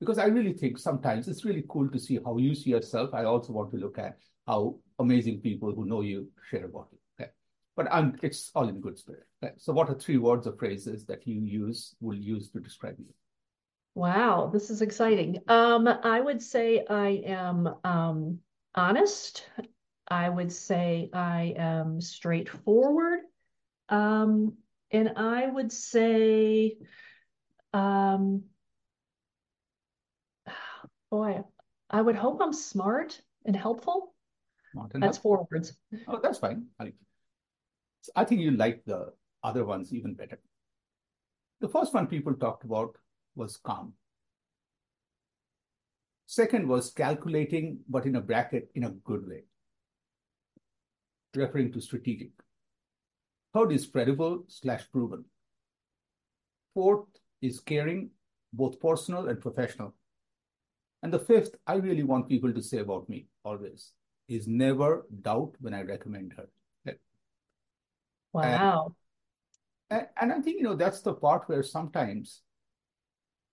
because 0.00 0.18
I 0.18 0.26
really 0.26 0.52
think 0.52 0.78
sometimes 0.78 1.28
it's 1.28 1.44
really 1.44 1.64
cool 1.68 1.88
to 1.90 1.98
see 1.98 2.18
how 2.24 2.36
you 2.36 2.54
see 2.54 2.70
yourself. 2.70 3.10
I 3.14 3.24
also 3.24 3.52
want 3.52 3.70
to 3.72 3.78
look 3.78 3.98
at 3.98 4.18
how 4.46 4.78
amazing 4.98 5.40
people 5.40 5.72
who 5.74 5.86
know 5.86 6.02
you 6.02 6.28
share 6.50 6.66
about 6.66 6.88
you. 6.92 6.98
Okay. 7.18 7.30
But 7.76 7.88
I'm, 7.90 8.16
it's 8.22 8.50
all 8.54 8.68
in 8.68 8.80
good 8.80 8.98
spirit. 8.98 9.24
Okay? 9.42 9.54
So 9.58 9.72
what 9.72 9.88
are 9.88 9.94
three 9.94 10.18
words 10.18 10.46
or 10.46 10.56
phrases 10.56 11.04
that 11.06 11.26
you 11.26 11.40
use, 11.40 11.94
will 12.00 12.16
use 12.16 12.50
to 12.50 12.60
describe 12.60 12.96
you? 12.98 13.06
Wow, 13.94 14.50
this 14.52 14.68
is 14.68 14.82
exciting. 14.82 15.38
Um, 15.48 15.88
I 15.88 16.20
would 16.20 16.42
say 16.42 16.84
I 16.88 17.22
am 17.24 17.74
um, 17.82 18.38
honest. 18.74 19.48
I 20.08 20.28
would 20.28 20.52
say 20.52 21.08
I 21.14 21.54
am 21.56 22.00
straightforward. 22.02 23.20
Um, 23.88 24.58
and 24.90 25.12
I 25.16 25.46
would 25.46 25.72
say 25.72 26.76
um, 27.72 28.44
boy, 31.16 31.42
I 31.90 32.02
would 32.02 32.16
hope 32.16 32.40
I'm 32.42 32.52
smart 32.52 33.20
and 33.46 33.56
helpful. 33.56 34.14
Smart 34.72 34.94
and 34.94 35.02
that's 35.02 35.18
four 35.18 35.46
words. 35.50 35.72
Oh, 36.08 36.20
that's 36.22 36.38
fine. 36.38 36.66
I, 36.78 36.92
I 38.14 38.24
think 38.24 38.40
you 38.42 38.50
like 38.50 38.84
the 38.84 39.12
other 39.42 39.64
ones 39.64 39.94
even 39.94 40.14
better. 40.14 40.38
The 41.60 41.68
first 41.68 41.94
one 41.94 42.06
people 42.06 42.34
talked 42.34 42.64
about 42.64 42.96
was 43.34 43.56
calm. 43.56 43.94
Second 46.26 46.68
was 46.68 46.90
calculating, 46.90 47.78
but 47.88 48.04
in 48.04 48.16
a 48.16 48.20
bracket 48.20 48.70
in 48.74 48.84
a 48.84 48.90
good 49.10 49.26
way, 49.26 49.44
referring 51.34 51.72
to 51.72 51.80
strategic. 51.80 52.30
Third 53.54 53.72
is 53.72 53.86
credible 53.86 54.44
slash 54.48 54.84
proven. 54.92 55.24
Fourth 56.74 57.08
is 57.40 57.60
caring, 57.60 58.10
both 58.52 58.80
personal 58.80 59.28
and 59.28 59.40
professional. 59.40 59.94
And 61.02 61.12
the 61.12 61.18
fifth, 61.18 61.54
I 61.66 61.74
really 61.74 62.02
want 62.02 62.28
people 62.28 62.52
to 62.52 62.62
say 62.62 62.78
about 62.78 63.08
me 63.08 63.26
always 63.44 63.92
is 64.28 64.48
never 64.48 65.06
doubt 65.22 65.54
when 65.60 65.74
I 65.74 65.82
recommend 65.82 66.34
her. 66.36 66.48
Wow. 68.32 68.94
And, 69.88 70.06
and 70.20 70.32
I 70.32 70.40
think, 70.40 70.58
you 70.58 70.64
know, 70.64 70.74
that's 70.76 71.00
the 71.00 71.14
part 71.14 71.48
where 71.48 71.62
sometimes, 71.62 72.42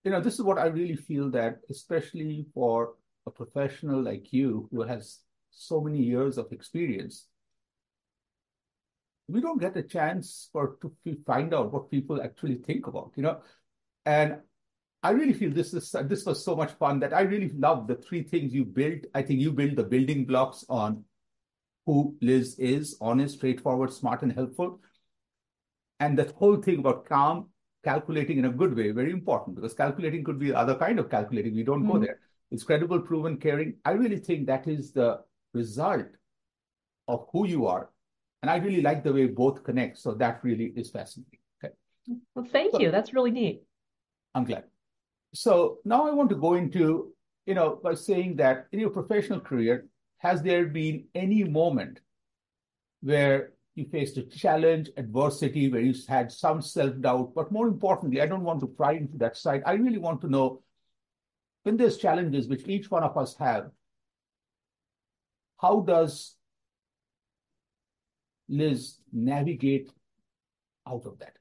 you 0.04 0.12
know, 0.12 0.20
this 0.20 0.34
is 0.34 0.42
what 0.42 0.58
I 0.58 0.66
really 0.66 0.96
feel 0.96 1.30
that, 1.32 1.60
especially 1.70 2.48
for 2.54 2.96
a 3.26 3.32
professional 3.32 4.02
like 4.02 4.34
you 4.34 4.68
who 4.72 4.82
has 4.82 5.20
so 5.52 5.80
many 5.80 6.00
years 6.00 6.38
of 6.38 6.52
experience, 6.52 7.28
we 9.30 9.40
don't 9.40 9.62
get 9.62 9.78
a 9.78 9.84
chance 9.84 10.50
for 10.52 10.78
to 10.82 11.18
find 11.26 11.54
out 11.54 11.72
what 11.72 11.90
people 11.90 12.22
actually 12.22 12.56
think 12.56 12.88
about, 12.88 13.14
you 13.16 13.24
know. 13.24 13.40
And 14.06 14.40
I 15.04 15.12
really 15.12 15.34
feel 15.34 15.52
this 15.52 15.74
is 15.74 15.94
this 16.06 16.26
was 16.26 16.44
so 16.44 16.56
much 16.56 16.72
fun 16.72 17.00
that 17.02 17.14
I 17.14 17.22
really 17.22 17.50
love 17.50 17.88
the 17.88 17.96
three 17.96 18.24
things 18.24 18.54
you 18.54 18.64
built. 18.64 19.02
I 19.14 19.22
think 19.22 19.42
you 19.42 19.52
build 19.52 19.76
the 19.76 19.84
building 19.84 20.26
blocks 20.26 20.64
on 20.70 21.04
who 21.86 22.16
Liz 22.22 22.58
is, 22.58 22.98
honest, 23.02 23.36
straightforward, 23.36 23.92
smart, 23.92 24.22
and 24.22 24.32
helpful. 24.32 24.80
And 26.00 26.18
that 26.18 26.32
whole 26.32 26.56
thing 26.56 26.80
about 26.80 27.06
calm, 27.06 27.50
calculating 27.84 28.38
in 28.38 28.46
a 28.46 28.50
good 28.50 28.76
way, 28.76 28.92
very 28.92 29.12
important 29.12 29.56
because 29.56 29.74
calculating 29.74 30.24
could 30.24 30.40
be 30.40 30.52
the 30.52 30.58
other 30.58 30.76
kind 30.76 31.00
of 31.00 31.10
calculating. 31.10 31.54
We 31.56 31.64
don't 31.64 31.84
mm-hmm. 31.84 31.92
go 31.92 32.00
there. 32.00 32.20
It's 32.52 32.64
credible, 32.64 33.02
proven, 33.02 33.38
caring. 33.38 33.76
I 33.84 33.92
really 33.92 34.20
think 34.20 34.48
that 34.48 34.68
is 34.68 34.94
the 34.94 35.20
result 35.54 36.08
of 37.10 37.28
who 37.34 37.46
you 37.46 37.68
are. 37.68 37.90
And 38.42 38.50
I 38.50 38.58
really 38.58 38.82
like 38.82 39.04
the 39.04 39.12
way 39.12 39.26
both 39.26 39.64
connect. 39.64 39.98
So 39.98 40.14
that 40.14 40.40
really 40.44 40.72
is 40.76 40.90
fascinating. 40.90 41.40
Okay. 41.64 41.74
Well, 42.36 42.46
thank 42.46 42.72
so, 42.72 42.80
you. 42.80 42.92
That's 42.92 43.14
really 43.14 43.32
neat. 43.32 43.64
I'm 44.36 44.46
glad. 44.46 44.66
So 45.34 45.80
now 45.84 46.08
I 46.08 46.12
want 46.12 46.30
to 46.30 46.36
go 46.36 46.54
into, 46.54 47.14
you 47.46 47.56
know, 47.56 47.80
by 47.84 47.96
saying 47.96 48.36
that 48.38 48.68
in 48.72 48.80
your 48.80 48.92
professional 48.92 49.40
career, 49.40 49.88
has 50.20 50.42
there 50.42 50.66
been 50.68 51.06
any 51.16 51.44
moment 51.44 52.00
where 53.02 53.54
you 53.76 53.86
faced 53.86 54.18
a 54.18 54.24
challenge, 54.24 54.90
adversity, 54.98 55.70
where 55.70 55.82
you 55.82 55.96
had 56.08 56.32
some 56.32 56.62
self-doubt, 56.62 57.34
but 57.34 57.52
more 57.52 57.68
importantly, 57.68 58.22
I 58.22 58.28
don't 58.28 58.44
want 58.44 58.60
to 58.60 58.68
pry 58.68 58.94
into 58.94 59.18
that 59.18 59.36
side. 59.36 59.64
I 59.66 59.74
really 59.74 59.98
want 59.98 60.22
to 60.22 60.30
know 60.30 60.62
when 61.64 61.78
there's 61.78 61.98
challenges, 61.98 62.48
which 62.48 62.68
each 62.68 62.92
one 62.92 63.04
of 63.04 63.18
us 63.18 63.36
have, 63.40 63.72
how 65.60 65.80
does 65.82 66.36
Liz 68.48 68.98
navigate 69.12 69.90
out 70.88 71.06
of 71.06 71.18
that? 71.20 71.38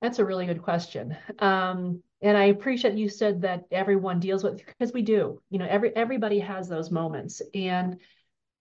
That's 0.00 0.18
a 0.18 0.24
really 0.24 0.46
good 0.46 0.62
question. 0.62 1.16
Um, 1.38 2.02
and 2.22 2.36
I 2.36 2.44
appreciate 2.44 2.94
you 2.94 3.08
said 3.08 3.42
that 3.42 3.64
everyone 3.70 4.20
deals 4.20 4.42
with 4.44 4.64
because 4.64 4.92
we 4.92 5.02
do. 5.02 5.40
You 5.50 5.58
know, 5.58 5.66
every 5.68 5.94
everybody 5.94 6.40
has 6.40 6.68
those 6.68 6.90
moments, 6.90 7.42
and 7.54 7.98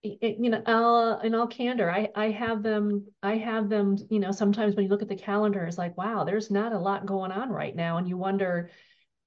you 0.02 0.50
know, 0.50 0.64
I'll, 0.66 1.20
in 1.20 1.36
all 1.36 1.48
candor, 1.48 1.92
I 1.92 2.10
I 2.16 2.32
have 2.32 2.64
them. 2.64 3.08
I 3.22 3.38
have 3.38 3.70
them. 3.70 3.98
You 4.10 4.20
know, 4.20 4.32
sometimes 4.32 4.76
when 4.76 4.86
you 4.86 4.90
look 4.90 5.02
at 5.02 5.10
the 5.10 5.16
calendar, 5.16 5.64
it's 5.66 5.78
like, 5.78 5.98
wow, 5.98 6.24
there's 6.24 6.52
not 6.52 6.74
a 6.74 6.80
lot 6.80 7.06
going 7.06 7.32
on 7.32 7.50
right 7.50 7.76
now, 7.76 7.98
and 7.98 8.08
you 8.08 8.18
wonder, 8.18 8.70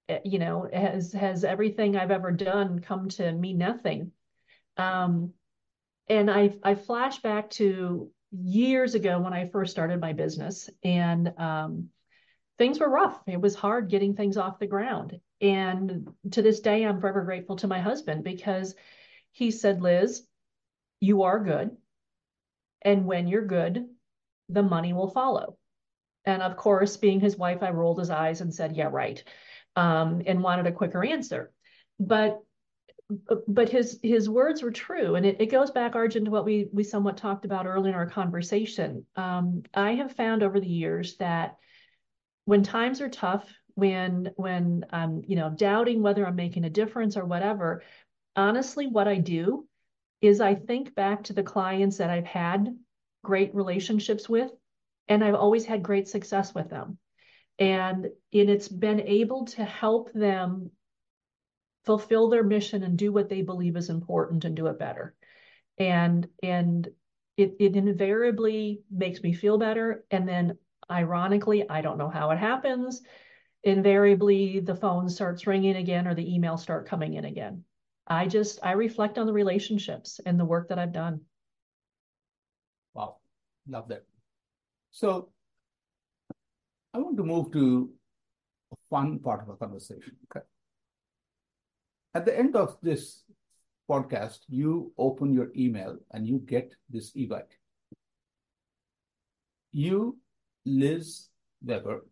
eh, 0.08 0.20
you 0.24 0.38
know, 0.38 0.68
has 0.72 1.12
has 1.12 1.44
everything 1.44 1.96
I've 1.96 2.10
ever 2.10 2.30
done 2.32 2.80
come 2.80 3.08
to 3.10 3.32
mean 3.32 3.58
nothing? 3.58 4.12
Um, 4.78 5.32
and 6.08 6.30
I 6.30 6.54
I 6.62 6.74
flash 6.74 7.20
back 7.20 7.50
to 7.50 8.10
years 8.32 8.94
ago 8.94 9.20
when 9.20 9.34
I 9.34 9.48
first 9.48 9.72
started 9.72 10.00
my 10.00 10.12
business, 10.14 10.70
and 10.82 11.32
um, 11.38 11.90
things 12.58 12.78
were 12.78 12.88
rough. 12.88 13.20
It 13.26 13.40
was 13.40 13.54
hard 13.54 13.90
getting 13.90 14.14
things 14.14 14.36
off 14.36 14.58
the 14.58 14.66
ground. 14.66 15.18
And 15.40 16.08
to 16.32 16.42
this 16.42 16.60
day, 16.60 16.84
I'm 16.84 17.00
forever 17.00 17.22
grateful 17.22 17.56
to 17.56 17.66
my 17.66 17.80
husband 17.80 18.24
because 18.24 18.74
he 19.32 19.50
said, 19.50 19.82
Liz, 19.82 20.26
you 21.00 21.22
are 21.22 21.42
good. 21.42 21.76
And 22.82 23.06
when 23.06 23.26
you're 23.26 23.46
good, 23.46 23.86
the 24.48 24.62
money 24.62 24.92
will 24.92 25.10
follow. 25.10 25.56
And 26.24 26.42
of 26.42 26.56
course, 26.56 26.96
being 26.96 27.20
his 27.20 27.36
wife, 27.36 27.62
I 27.62 27.70
rolled 27.70 27.98
his 27.98 28.10
eyes 28.10 28.40
and 28.40 28.54
said, 28.54 28.76
yeah, 28.76 28.88
right. 28.92 29.22
Um, 29.74 30.22
and 30.26 30.42
wanted 30.42 30.66
a 30.66 30.72
quicker 30.72 31.04
answer. 31.04 31.52
But 31.98 32.40
but 33.46 33.68
his 33.68 33.98
his 34.02 34.28
words 34.28 34.62
were 34.62 34.70
true 34.70 35.16
and 35.16 35.26
it, 35.26 35.40
it 35.40 35.46
goes 35.46 35.70
back 35.70 35.94
arjun 35.94 36.24
to 36.24 36.30
what 36.30 36.44
we 36.44 36.68
we 36.72 36.84
somewhat 36.84 37.16
talked 37.16 37.44
about 37.44 37.66
early 37.66 37.90
in 37.90 37.94
our 37.94 38.08
conversation 38.08 39.04
um, 39.16 39.62
i 39.74 39.92
have 39.92 40.12
found 40.12 40.42
over 40.42 40.60
the 40.60 40.66
years 40.66 41.16
that 41.16 41.56
when 42.44 42.62
times 42.62 43.00
are 43.00 43.08
tough 43.08 43.48
when 43.74 44.30
when 44.36 44.84
i'm 44.90 45.22
you 45.26 45.36
know 45.36 45.50
doubting 45.50 46.02
whether 46.02 46.26
i'm 46.26 46.36
making 46.36 46.64
a 46.64 46.70
difference 46.70 47.16
or 47.16 47.24
whatever 47.24 47.82
honestly 48.36 48.86
what 48.86 49.08
i 49.08 49.16
do 49.16 49.66
is 50.20 50.40
i 50.40 50.54
think 50.54 50.94
back 50.94 51.24
to 51.24 51.32
the 51.32 51.42
clients 51.42 51.98
that 51.98 52.10
i've 52.10 52.26
had 52.26 52.76
great 53.24 53.54
relationships 53.54 54.28
with 54.28 54.50
and 55.08 55.24
i've 55.24 55.34
always 55.34 55.64
had 55.64 55.82
great 55.82 56.08
success 56.08 56.54
with 56.54 56.68
them 56.68 56.98
and, 57.58 58.06
and 58.32 58.50
it's 58.50 58.68
been 58.68 59.00
able 59.00 59.44
to 59.44 59.64
help 59.64 60.12
them 60.12 60.70
fulfill 61.84 62.28
their 62.28 62.42
mission 62.42 62.82
and 62.82 62.96
do 62.96 63.12
what 63.12 63.28
they 63.28 63.42
believe 63.42 63.76
is 63.76 63.88
important 63.88 64.44
and 64.44 64.56
do 64.56 64.66
it 64.66 64.78
better. 64.78 65.14
And 65.78 66.26
and 66.42 66.88
it, 67.36 67.56
it 67.58 67.76
invariably 67.76 68.82
makes 68.90 69.22
me 69.22 69.32
feel 69.32 69.58
better. 69.58 70.04
And 70.10 70.28
then 70.28 70.58
ironically, 70.90 71.68
I 71.68 71.80
don't 71.80 71.98
know 71.98 72.10
how 72.10 72.30
it 72.30 72.38
happens. 72.38 73.02
Invariably, 73.64 74.60
the 74.60 74.74
phone 74.74 75.08
starts 75.08 75.46
ringing 75.46 75.76
again 75.76 76.06
or 76.06 76.14
the 76.14 76.26
emails 76.26 76.60
start 76.60 76.88
coming 76.88 77.14
in 77.14 77.24
again. 77.24 77.64
I 78.06 78.26
just 78.26 78.58
I 78.62 78.72
reflect 78.72 79.18
on 79.18 79.26
the 79.26 79.32
relationships 79.32 80.20
and 80.26 80.38
the 80.38 80.44
work 80.44 80.68
that 80.68 80.78
I've 80.78 80.92
done. 80.92 81.20
Wow, 82.94 83.18
love 83.68 83.88
that. 83.88 84.04
So 84.90 85.30
I 86.92 86.98
want 86.98 87.16
to 87.16 87.24
move 87.24 87.52
to 87.52 87.90
a 88.72 88.76
fun 88.90 89.18
part 89.20 89.42
of 89.42 89.50
our 89.50 89.56
conversation. 89.56 90.16
Okay. 90.30 90.44
At 92.14 92.26
the 92.26 92.38
end 92.38 92.56
of 92.56 92.76
this 92.82 93.22
podcast, 93.88 94.40
you 94.48 94.92
open 94.98 95.32
your 95.32 95.50
email 95.56 95.96
and 96.10 96.26
you 96.26 96.38
get 96.38 96.74
this 96.90 97.12
evite. 97.12 97.56
You, 99.72 100.18
Liz 100.64 101.28
Weber, 101.64 102.04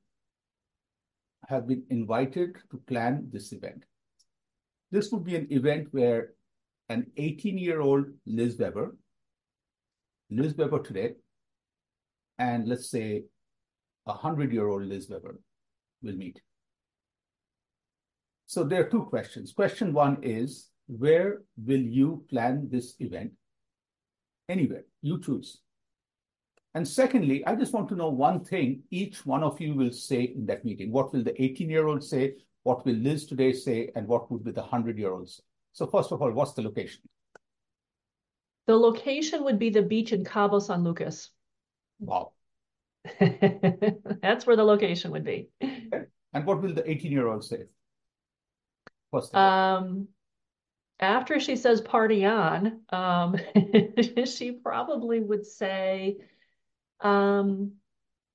have 1.49 1.67
been 1.67 1.83
invited 1.91 2.57
to 2.71 2.77
plan 2.87 3.29
this 3.33 3.53
event. 3.53 3.85
This 4.91 5.11
would 5.11 5.25
be 5.25 5.37
an 5.37 5.47
event 5.51 5.89
where 5.91 6.33
an 6.89 7.07
18 7.17 7.59
year 7.59 7.81
old 7.81 8.07
Liz 8.27 8.57
Weber, 8.59 8.97
Liz 10.31 10.55
Weber 10.55 10.81
today, 10.81 11.15
and 12.39 12.69
let's 12.69 12.91
say 12.91 13.25
a 14.07 14.13
100 14.13 14.53
year 14.53 14.69
old 14.69 14.83
Liz 14.83 15.09
Weber 15.09 15.41
will 16.03 16.17
meet. 16.17 16.41
So 18.47 18.65
there 18.65 18.81
are 18.85 18.91
two 18.91 19.05
questions. 19.05 19.53
Question 19.53 19.93
one 19.93 20.19
is, 20.23 20.71
where 20.89 21.43
will 21.57 21.81
you 21.81 22.25
plan 22.29 22.69
this 22.71 22.97
event? 22.99 23.33
Anywhere, 24.49 24.85
you 25.03 25.21
choose. 25.21 25.61
And 26.75 26.87
secondly, 26.87 27.45
I 27.47 27.57
just 27.57 27.73
want 27.73 27.89
to 27.89 27.97
know 27.97 28.11
one 28.11 28.45
thing 28.45 28.83
each 28.91 29.27
one 29.27 29.43
of 29.43 29.61
you 29.61 29.75
will 29.75 29.93
say 29.93 30.23
in 30.23 30.47
that 30.47 30.65
meeting. 30.65 30.93
What 30.93 31.13
will 31.13 31.25
the 31.25 31.33
18-year-old 31.33 32.05
say? 32.05 32.35
What 32.63 32.85
will 32.85 32.95
Liz 32.95 33.27
today 33.27 33.53
say? 33.53 33.91
And 33.97 34.07
what 34.07 34.31
would 34.31 34.45
be 34.45 34.53
the 34.53 34.63
100-year-old 34.63 35.29
say? 35.29 35.43
So 35.73 35.87
first 35.87 36.13
of 36.13 36.23
all, 36.23 36.31
what's 36.31 36.53
the 36.53 36.63
location? 36.63 37.03
The 38.67 38.77
location 38.77 39.43
would 39.45 39.59
be 39.59 39.71
the 39.71 39.83
beach 39.83 40.13
in 40.13 40.25
Cabo 40.25 40.61
San 40.61 40.85
Lucas. 40.85 41.31
Wow. 41.99 42.33
That's 43.19 44.47
where 44.47 44.57
the 44.57 44.65
location 44.65 45.11
would 45.11 45.25
be. 45.25 45.49
Okay. 45.63 46.05
And 46.33 46.47
what 46.47 46.63
will 46.63 46.73
the 46.73 46.83
18-year-old 46.83 47.45
say? 47.45 47.65
Um, 49.33 50.09
after 51.01 51.41
she 51.41 51.57
says 51.57 51.81
party 51.81 52.25
on, 52.25 52.83
um, 52.91 53.37
she 54.25 54.53
probably 54.53 55.21
would 55.21 55.47
say, 55.47 56.19
um, 57.01 57.73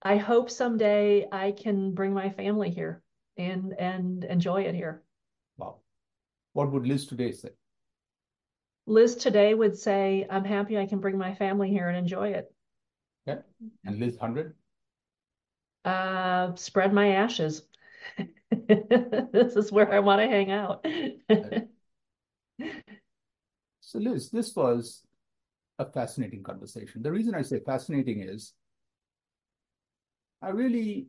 I 0.02 0.18
hope 0.18 0.50
someday 0.50 1.28
I 1.32 1.52
can 1.52 1.94
bring 1.94 2.14
my 2.14 2.30
family 2.30 2.70
here 2.70 3.02
and 3.38 3.74
and 3.78 4.24
enjoy 4.24 4.62
it 4.62 4.76
here. 4.76 5.04
Wow. 5.58 5.78
What 6.54 6.72
would 6.72 6.88
Liz 6.88 7.08
today 7.08 7.32
say? 7.32 7.50
Liz 8.88 9.16
today 9.16 9.54
would 9.54 9.78
say, 9.78 10.28
I'm 10.30 10.44
happy 10.44 10.78
I 10.78 10.86
can 10.86 11.00
bring 11.00 11.18
my 11.18 11.34
family 11.34 11.70
here 11.70 11.90
and 11.90 11.98
enjoy 11.98 12.30
it. 12.30 12.54
Okay. 13.28 13.42
And 13.84 14.00
Liz 14.00 14.16
100? 14.18 14.54
Uh, 15.84 16.54
spread 16.56 16.94
my 16.94 17.14
ashes. 17.14 17.64
this 18.52 19.56
is 19.56 19.72
where 19.72 19.92
I 19.92 20.00
want 20.00 20.22
to 20.22 20.28
hang 20.28 20.52
out. 20.52 20.86
so, 23.82 24.00
Liz, 24.00 24.30
this 24.30 24.56
was 24.56 25.05
a 25.80 25.86
fascinating 25.86 26.44
conversation. 26.44 27.02
The 27.02 27.12
reason 27.12 27.36
I 27.36 27.42
say 27.42 27.60
fascinating 27.60 28.22
is 28.22 28.54
I 30.42 30.50
really 30.50 31.08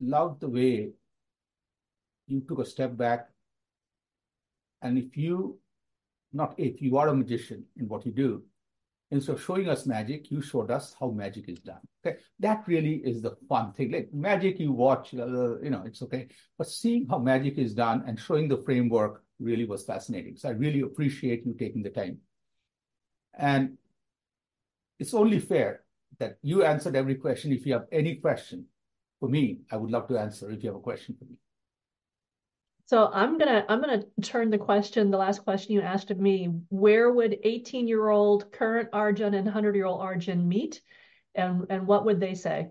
loved 0.00 0.40
the 0.40 0.48
way 0.48 0.92
you 2.26 2.40
took 2.46 2.58
a 2.58 2.64
step 2.64 2.96
back. 2.96 3.28
And 4.82 4.98
if 4.98 5.16
you, 5.16 5.58
not 6.32 6.54
if, 6.58 6.82
you 6.82 6.96
are 6.98 7.08
a 7.08 7.14
magician 7.14 7.64
in 7.76 7.88
what 7.88 8.04
you 8.04 8.12
do, 8.12 8.42
instead 9.10 9.36
of 9.36 9.42
showing 9.42 9.68
us 9.68 9.86
magic, 9.86 10.30
you 10.30 10.42
showed 10.42 10.70
us 10.70 10.94
how 10.98 11.10
magic 11.10 11.48
is 11.48 11.60
done. 11.60 11.80
Okay, 12.04 12.18
that 12.40 12.64
really 12.66 12.96
is 12.96 13.22
the 13.22 13.36
fun 13.48 13.72
thing. 13.72 13.92
Like 13.92 14.12
magic, 14.12 14.58
you 14.58 14.72
watch, 14.72 15.14
uh, 15.14 15.60
you 15.60 15.70
know, 15.70 15.84
it's 15.86 16.02
okay, 16.02 16.28
but 16.58 16.66
seeing 16.66 17.06
how 17.08 17.18
magic 17.18 17.56
is 17.56 17.74
done 17.74 18.04
and 18.06 18.18
showing 18.18 18.48
the 18.48 18.58
framework 18.58 19.22
really 19.38 19.64
was 19.64 19.84
fascinating. 19.84 20.36
So 20.36 20.48
I 20.48 20.52
really 20.52 20.80
appreciate 20.80 21.46
you 21.46 21.54
taking 21.58 21.82
the 21.82 21.90
time. 21.90 22.18
And 23.38 23.78
it's 24.98 25.14
only 25.14 25.40
fair 25.40 25.82
that 26.18 26.38
you 26.42 26.64
answered 26.64 26.96
every 26.96 27.16
question. 27.16 27.52
If 27.52 27.66
you 27.66 27.72
have 27.72 27.86
any 27.90 28.16
question 28.16 28.66
for 29.20 29.28
me, 29.28 29.60
I 29.70 29.76
would 29.76 29.90
love 29.90 30.08
to 30.08 30.18
answer 30.18 30.50
if 30.50 30.62
you 30.62 30.70
have 30.70 30.76
a 30.76 30.82
question 30.82 31.16
for 31.18 31.24
me. 31.24 31.36
So 32.86 33.10
I'm 33.12 33.38
gonna 33.38 33.64
I'm 33.68 33.80
gonna 33.80 34.02
turn 34.20 34.50
the 34.50 34.58
question, 34.58 35.10
the 35.10 35.16
last 35.16 35.42
question 35.42 35.72
you 35.72 35.80
asked 35.80 36.10
of 36.10 36.20
me, 36.20 36.50
where 36.68 37.10
would 37.10 37.38
18 37.42 37.88
year 37.88 38.10
old 38.10 38.52
current 38.52 38.90
Arjun 38.92 39.32
and 39.32 39.46
100 39.46 39.74
year 39.74 39.86
old 39.86 40.02
Arjun 40.02 40.46
meet, 40.46 40.82
and 41.34 41.66
and 41.70 41.86
what 41.86 42.04
would 42.04 42.20
they 42.20 42.34
say? 42.34 42.68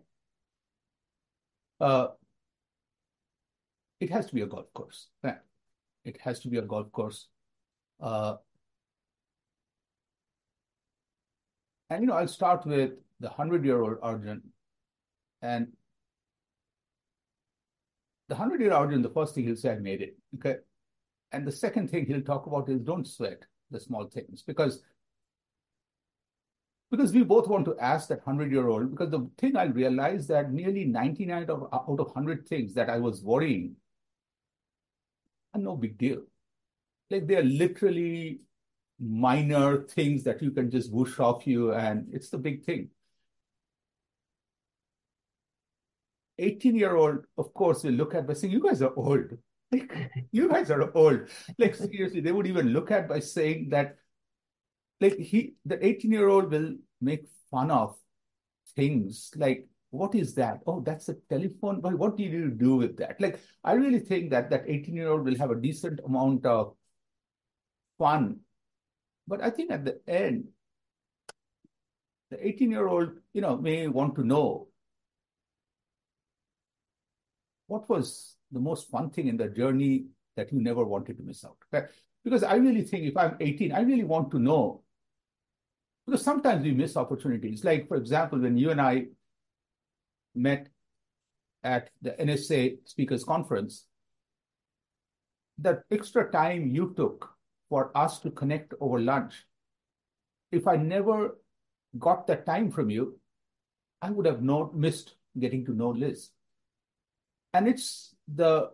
Uh, 1.82 2.10
it 4.00 4.12
has 4.12 4.28
to 4.28 4.36
be 4.36 4.42
a 4.42 4.46
golf 4.46 4.72
course. 4.74 5.08
It 6.06 6.18
has 6.22 6.42
to 6.42 6.48
be 6.48 6.58
a 6.58 6.62
golf 6.62 6.92
course. 6.92 7.28
Uh, 8.00 8.36
and 11.94 12.04
you 12.04 12.08
know, 12.08 12.16
I'll 12.16 12.28
start 12.28 12.66
with 12.66 12.92
the 13.20 13.28
100 13.28 13.64
year 13.64 13.82
old 13.82 13.98
Arjun, 14.02 14.42
and 15.42 15.68
the 18.30 18.36
hundred-year-old 18.36 18.86
Arjun, 18.86 19.02
the 19.02 19.10
first 19.10 19.36
thing 19.36 19.46
he'll 19.46 19.56
say, 19.56 19.72
I 19.72 19.76
made 19.76 20.02
it. 20.02 20.18
Okay. 20.36 20.56
And 21.32 21.46
the 21.46 21.52
second 21.52 21.90
thing 21.90 22.06
he'll 22.06 22.22
talk 22.22 22.48
about 22.48 22.70
is 22.70 22.80
don't 22.80 23.08
sweat 23.08 23.46
the 23.70 23.80
small 23.80 24.06
things 24.06 24.44
because 24.44 24.82
because 26.92 27.12
we 27.12 27.24
both 27.24 27.48
want 27.48 27.66
to 27.66 27.76
ask 27.80 28.08
that 28.10 28.26
100 28.26 28.52
year 28.52 28.68
old 28.68 28.92
because 28.92 29.10
the 29.10 29.28
thing 29.40 29.56
i 29.56 29.64
realized 29.64 30.28
that 30.28 30.52
nearly 30.52 30.86
99 30.86 31.50
of, 31.50 31.64
out 31.74 32.00
of 32.00 32.06
100 32.06 32.48
things 32.48 32.76
that 32.76 32.88
i 32.88 33.00
was 33.00 33.24
worrying 33.24 33.76
are 35.56 35.62
no 35.62 35.76
big 35.76 35.98
deal 35.98 36.22
like 37.10 37.26
they're 37.26 37.44
literally 37.44 38.42
minor 39.00 39.84
things 39.84 40.24
that 40.24 40.42
you 40.42 40.52
can 40.52 40.70
just 40.70 40.92
whoosh 40.92 41.20
off 41.20 41.46
you 41.48 41.74
and 41.74 42.08
it's 42.14 42.30
the 42.30 42.38
big 42.38 42.64
thing 42.64 42.90
18 46.40 46.76
year 46.76 46.96
old, 46.96 47.20
of 47.38 47.54
course, 47.54 47.84
will 47.84 47.92
look 47.92 48.16
at 48.16 48.28
by 48.28 48.34
saying, 48.34 48.54
You 48.54 48.62
guys 48.62 48.82
are 48.82 48.94
old. 48.96 49.38
Like, 49.72 49.92
you 50.32 50.50
guys 50.50 50.72
are 50.72 50.96
old. 50.96 51.30
Like, 51.58 51.76
seriously, 51.76 52.22
they 52.22 52.32
would 52.32 52.48
even 52.48 52.70
look 52.70 52.92
at 52.92 53.08
by 53.08 53.20
saying 53.20 53.70
that, 53.70 53.98
like, 55.00 55.18
he, 55.18 55.56
the 55.66 55.84
18 55.86 56.12
year 56.12 56.28
old 56.28 56.52
will 56.52 56.76
make 57.02 57.26
fun 57.52 57.72
of 57.72 57.96
things 58.76 59.32
like, 59.36 59.68
what 59.92 60.16
is 60.16 60.34
that? 60.36 60.60
Oh, 60.66 60.80
that's 60.80 61.10
a 61.10 61.16
telephone. 61.30 61.80
But 61.80 61.94
what 62.00 62.18
did 62.18 62.32
you 62.32 62.50
do 62.50 62.78
with 62.78 62.98
that? 62.98 63.22
Like, 63.22 63.40
I 63.64 63.74
really 63.74 64.00
think 64.00 64.32
that 64.32 64.50
that 64.50 64.64
18 64.66 64.96
year 64.96 65.10
old 65.10 65.24
will 65.24 65.38
have 65.38 65.52
a 65.52 65.62
decent 65.62 66.00
amount 66.04 66.48
of 66.48 66.74
fun. 68.00 68.40
But 69.28 69.42
I 69.42 69.50
think 69.50 69.72
at 69.72 69.86
the 69.86 70.00
end, 70.08 70.50
the 72.30 72.46
18 72.48 72.72
year 72.72 72.88
old, 72.88 73.12
you 73.34 73.42
know, 73.42 73.58
may 73.58 73.88
want 73.88 74.16
to 74.16 74.24
know 74.24 74.68
what 77.68 77.88
was 77.90 78.36
the 78.52 78.60
most 78.60 78.90
fun 78.90 79.10
thing 79.10 79.28
in 79.28 79.38
the 79.38 79.48
journey 79.48 80.06
that 80.36 80.52
you 80.52 80.62
never 80.62 80.84
wanted 80.84 81.18
to 81.18 81.24
miss 81.24 81.44
out. 81.46 81.58
Okay? 81.74 81.88
Because 82.24 82.44
I 82.44 82.56
really 82.56 82.84
think 82.84 83.06
if 83.06 83.18
I'm 83.18 83.36
18, 83.40 83.72
I 83.72 83.82
really 83.82 84.04
want 84.04 84.32
to 84.32 84.40
know. 84.40 84.84
Because 86.06 86.24
sometimes 86.24 86.64
we 86.64 86.72
miss 86.72 86.98
opportunities. 86.98 87.64
Like, 87.64 87.88
for 87.88 87.98
example, 87.98 88.40
when 88.40 88.58
you 88.58 88.72
and 88.72 88.82
I 88.82 89.08
met 90.36 90.68
at 91.64 91.90
the 92.02 92.12
NSA 92.12 92.78
Speakers 92.86 93.24
Conference, 93.24 93.86
that 95.60 95.84
extra 95.92 96.30
time 96.32 96.68
you 96.68 96.94
took 96.96 97.33
for 97.74 97.90
us 97.98 98.20
to 98.20 98.30
connect 98.30 98.72
over 98.80 99.00
lunch, 99.00 99.34
if 100.52 100.68
I 100.68 100.76
never 100.76 101.40
got 101.98 102.28
that 102.28 102.46
time 102.46 102.70
from 102.70 102.92
you, 102.92 103.20
I 104.00 104.12
would 104.12 104.28
have 104.28 104.44
not 104.44 104.76
missed 104.76 105.16
getting 105.40 105.66
to 105.66 105.72
know 105.74 105.90
Liz. 105.90 106.30
And 107.52 107.68
it's 107.68 108.14
the 108.28 108.70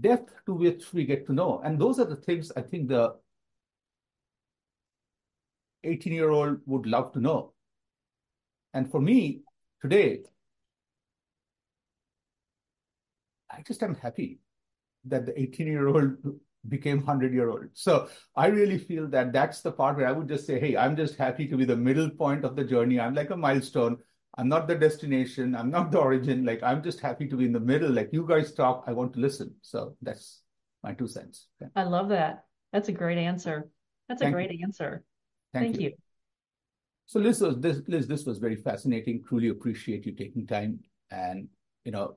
depth 0.00 0.32
to 0.46 0.54
which 0.54 0.92
we 0.92 1.04
get 1.04 1.28
to 1.28 1.32
know. 1.32 1.60
And 1.64 1.80
those 1.80 2.00
are 2.00 2.06
the 2.06 2.16
things 2.16 2.50
I 2.56 2.62
think 2.62 2.88
the 2.88 3.14
18 5.84 6.12
year 6.12 6.30
old 6.30 6.58
would 6.66 6.86
love 6.86 7.12
to 7.12 7.20
know. 7.20 7.52
And 8.74 8.90
for 8.90 9.00
me 9.00 9.42
today, 9.80 10.22
I 13.48 13.62
just 13.64 13.80
am 13.84 13.94
happy 13.94 14.40
that 15.04 15.24
the 15.24 15.40
18 15.40 15.68
year 15.68 15.86
old 15.86 16.16
became 16.68 16.98
100 16.98 17.32
year 17.32 17.50
old. 17.50 17.66
So 17.74 18.08
I 18.34 18.46
really 18.46 18.78
feel 18.78 19.06
that 19.08 19.32
that's 19.32 19.60
the 19.60 19.72
part 19.72 19.96
where 19.96 20.08
I 20.08 20.12
would 20.12 20.28
just 20.28 20.46
say, 20.46 20.58
hey, 20.58 20.76
I'm 20.76 20.96
just 20.96 21.16
happy 21.16 21.46
to 21.48 21.56
be 21.56 21.64
the 21.64 21.76
middle 21.76 22.10
point 22.10 22.44
of 22.44 22.56
the 22.56 22.64
journey. 22.64 22.98
I'm 22.98 23.14
like 23.14 23.30
a 23.30 23.36
milestone. 23.36 23.98
I'm 24.36 24.48
not 24.48 24.68
the 24.68 24.74
destination. 24.74 25.54
I'm 25.54 25.70
not 25.70 25.90
the 25.90 25.98
origin. 25.98 26.44
Like 26.44 26.62
I'm 26.62 26.82
just 26.82 27.00
happy 27.00 27.28
to 27.28 27.36
be 27.36 27.44
in 27.44 27.52
the 27.52 27.60
middle. 27.60 27.90
Like 27.90 28.10
you 28.12 28.26
guys 28.26 28.52
talk, 28.52 28.84
I 28.86 28.92
want 28.92 29.12
to 29.14 29.20
listen. 29.20 29.54
So 29.62 29.96
that's 30.02 30.42
my 30.82 30.94
two 30.94 31.08
cents. 31.08 31.48
Okay. 31.62 31.70
I 31.76 31.84
love 31.84 32.08
that. 32.10 32.44
That's 32.72 32.88
a 32.88 32.92
great 32.92 33.18
answer. 33.18 33.68
That's 34.08 34.22
Thank 34.22 34.32
a 34.32 34.34
great 34.34 34.52
you. 34.52 34.64
answer. 34.64 35.04
Thank, 35.52 35.66
Thank 35.66 35.80
you. 35.80 35.88
you. 35.90 35.96
So 37.06 37.20
Liz, 37.20 37.42
uh, 37.42 37.54
this, 37.56 37.80
Liz, 37.88 38.06
this 38.06 38.26
was 38.26 38.38
very 38.38 38.56
fascinating. 38.56 39.24
Truly 39.26 39.48
appreciate 39.48 40.04
you 40.04 40.12
taking 40.12 40.46
time. 40.46 40.80
And, 41.10 41.48
you 41.84 41.92
know, 41.92 42.16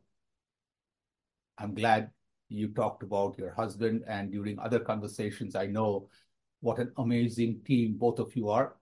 I'm 1.58 1.73
glad 1.73 2.12
you 2.51 2.67
talked 2.69 3.03
about 3.03 3.37
your 3.37 3.53
husband 3.53 4.03
and 4.07 4.31
during 4.31 4.59
other 4.59 4.79
conversations, 4.79 5.55
I 5.55 5.67
know 5.67 6.09
what 6.59 6.79
an 6.79 6.91
amazing 6.97 7.61
team 7.65 7.95
both 7.97 8.19
of 8.19 8.35
you 8.35 8.49
are. 8.49 8.75